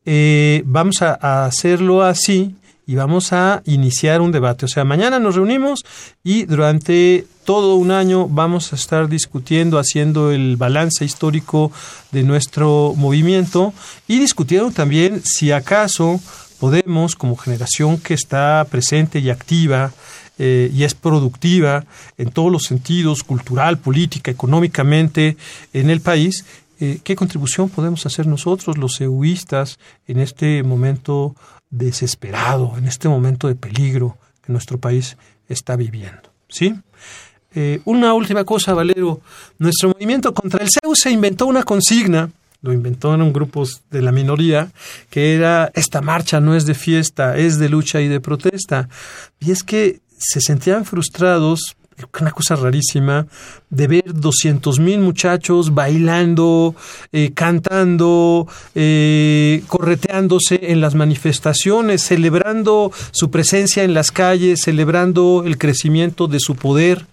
[0.06, 2.56] Eh, vamos a, a hacerlo así
[2.88, 4.66] y vamos a iniciar un debate.
[4.66, 5.86] O sea, mañana nos reunimos
[6.24, 11.72] y durante todo un año vamos a estar discutiendo, haciendo el balance histórico
[12.14, 13.74] de nuestro movimiento
[14.08, 16.20] y discutiendo también si acaso
[16.60, 19.92] podemos, como generación que está presente y activa,
[20.40, 21.86] eh, y es productiva
[22.18, 25.36] en todos los sentidos, cultural, política, económicamente,
[25.74, 26.46] en el país,
[26.80, 31.36] eh, ¿qué contribución podemos hacer nosotros, los egoístas, en este momento
[31.70, 36.32] desesperado, en este momento de peligro que nuestro país está viviendo.
[36.50, 36.76] ¿Sí?
[37.56, 39.22] Eh, una última cosa, Valero.
[39.58, 42.30] Nuestro movimiento contra el CEU se inventó una consigna,
[42.62, 44.72] lo inventó en grupos de la minoría,
[45.10, 48.90] que era esta marcha no es de fiesta, es de lucha y de protesta.
[49.40, 51.77] Y es que se sentían frustrados
[52.20, 53.28] una cosa rarísima
[53.70, 56.76] de ver 200 mil muchachos bailando,
[57.12, 65.58] eh, cantando, eh, correteándose en las manifestaciones, celebrando su presencia en las calles, celebrando el
[65.58, 67.06] crecimiento de su poder,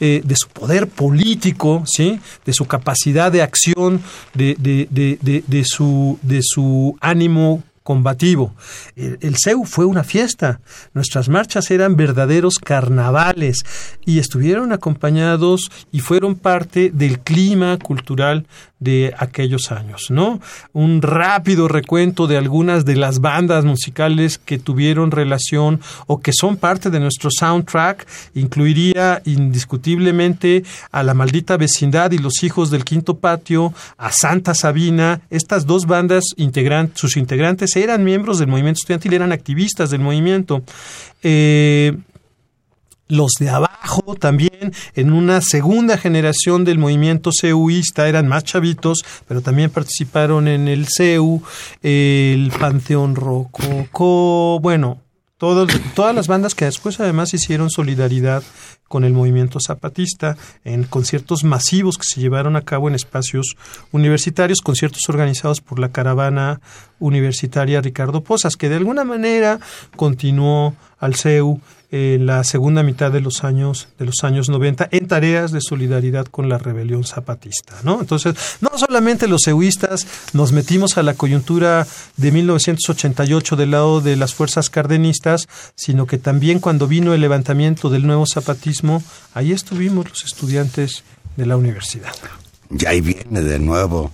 [0.00, 2.20] eh, de su poder político, ¿sí?
[2.44, 4.02] de su capacidad de acción,
[4.34, 8.54] de, de, de, de, su, de su ánimo combativo.
[8.96, 10.60] El, CEU fue una fiesta.
[10.94, 13.58] Nuestras marchas eran verdaderos carnavales
[14.04, 18.46] y estuvieron acompañados y fueron parte del clima cultural
[18.78, 20.40] de aquellos años, ¿no?
[20.72, 26.56] Un rápido recuento de algunas de las bandas musicales que tuvieron relación o que son
[26.56, 33.18] parte de nuestro soundtrack incluiría indiscutiblemente a La Maldita Vecindad y Los Hijos del Quinto
[33.18, 39.14] Patio, a Santa Sabina, estas dos bandas integran sus integrantes eran miembros del movimiento estudiantil,
[39.14, 40.62] eran activistas del movimiento.
[41.22, 41.96] Eh,
[43.08, 49.42] los de abajo también, en una segunda generación del movimiento CEUista, eran más chavitos, pero
[49.42, 51.42] también participaron en el CEU,
[51.82, 55.02] el Panteón Rococó, bueno,
[55.36, 58.42] todas las bandas que después además hicieron solidaridad
[58.92, 60.36] con el movimiento zapatista
[60.66, 63.56] en conciertos masivos que se llevaron a cabo en espacios
[63.90, 66.60] universitarios, conciertos organizados por la caravana
[66.98, 69.60] universitaria Ricardo Posas, que de alguna manera
[69.96, 71.58] continuó al CEU
[71.92, 76.24] en la segunda mitad de los años de los años 90 en tareas de solidaridad
[76.26, 78.00] con la rebelión zapatista, ¿no?
[78.00, 81.86] Entonces, no solamente los ceuistas nos metimos a la coyuntura
[82.16, 87.90] de 1988 del lado de las fuerzas cardenistas, sino que también cuando vino el levantamiento
[87.90, 89.02] del nuevo zapatismo,
[89.34, 91.04] ahí estuvimos los estudiantes
[91.36, 92.14] de la universidad.
[92.70, 94.10] Y ahí viene de nuevo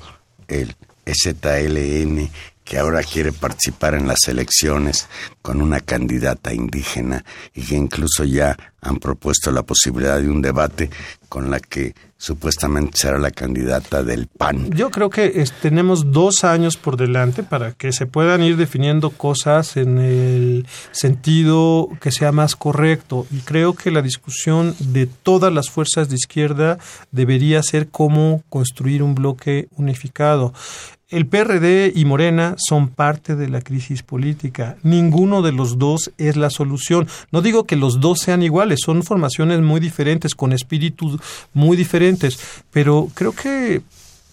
[0.49, 0.74] el
[1.07, 2.29] ZLN
[2.69, 5.09] que ahora quiere participar en las elecciones
[5.41, 10.91] con una candidata indígena y que incluso ya han propuesto la posibilidad de un debate
[11.31, 14.71] con la que supuestamente será la candidata del PAN.
[14.73, 19.77] Yo creo que tenemos dos años por delante para que se puedan ir definiendo cosas
[19.77, 25.71] en el sentido que sea más correcto y creo que la discusión de todas las
[25.71, 26.79] fuerzas de izquierda
[27.12, 30.53] debería ser cómo construir un bloque unificado.
[31.11, 34.76] El PRD y Morena son parte de la crisis política.
[34.82, 37.09] Ninguno de los dos es la solución.
[37.32, 41.18] No digo que los dos sean iguales, son formaciones muy diferentes, con espíritus
[41.54, 42.38] muy diferentes,
[42.70, 43.80] pero creo que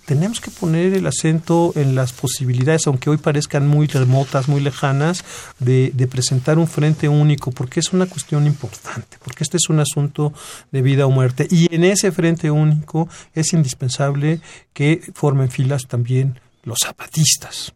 [0.04, 5.24] tenemos que poner el acento en las posibilidades, aunque hoy parezcan muy remotas, muy lejanas,
[5.60, 9.80] de, de, presentar un frente único, porque es una cuestión importante, porque este es un
[9.80, 10.34] asunto
[10.74, 11.48] de vida o muerte.
[11.50, 14.42] Y en ese frente único es indispensable
[14.74, 17.74] que formen filas también los zapatistas.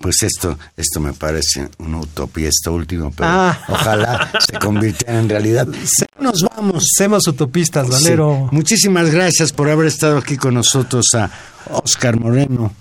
[0.00, 3.64] Pues esto, esto me parece una utopía, esto último, pero ah.
[3.68, 5.66] ojalá se convirtiera en realidad.
[5.84, 6.84] Se, nos vamos.
[6.96, 8.48] Semos utopistas, Valero.
[8.50, 8.54] Sí.
[8.54, 11.30] Muchísimas gracias por haber estado aquí con nosotros a
[11.70, 12.72] Oscar Moreno.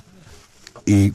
[0.85, 1.13] Y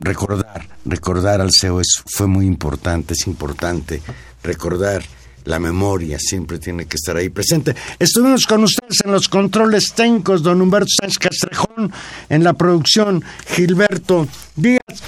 [0.00, 4.02] recordar, recordar al CEO es, fue muy importante, es importante
[4.42, 5.04] recordar
[5.44, 7.74] la memoria siempre tiene que estar ahí presente.
[7.98, 11.92] Estuvimos con ustedes en los controles técnicos, don Humberto Sánchez Castrejón,
[12.28, 14.26] en la producción Gilberto
[14.56, 15.02] Díaz.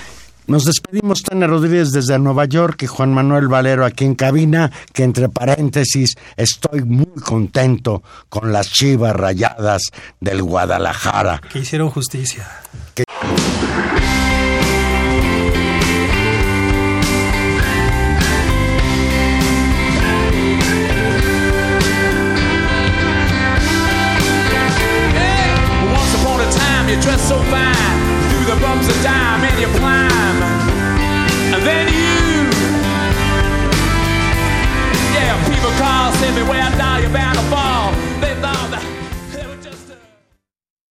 [0.48, 5.02] Nos despedimos, Tania Rodríguez desde Nueva York y Juan Manuel Valero aquí en cabina, que
[5.02, 9.82] entre paréntesis estoy muy contento con las chivas rayadas
[10.20, 11.40] del Guadalajara.
[11.52, 12.46] Que hicieron justicia.
[12.94, 13.02] Que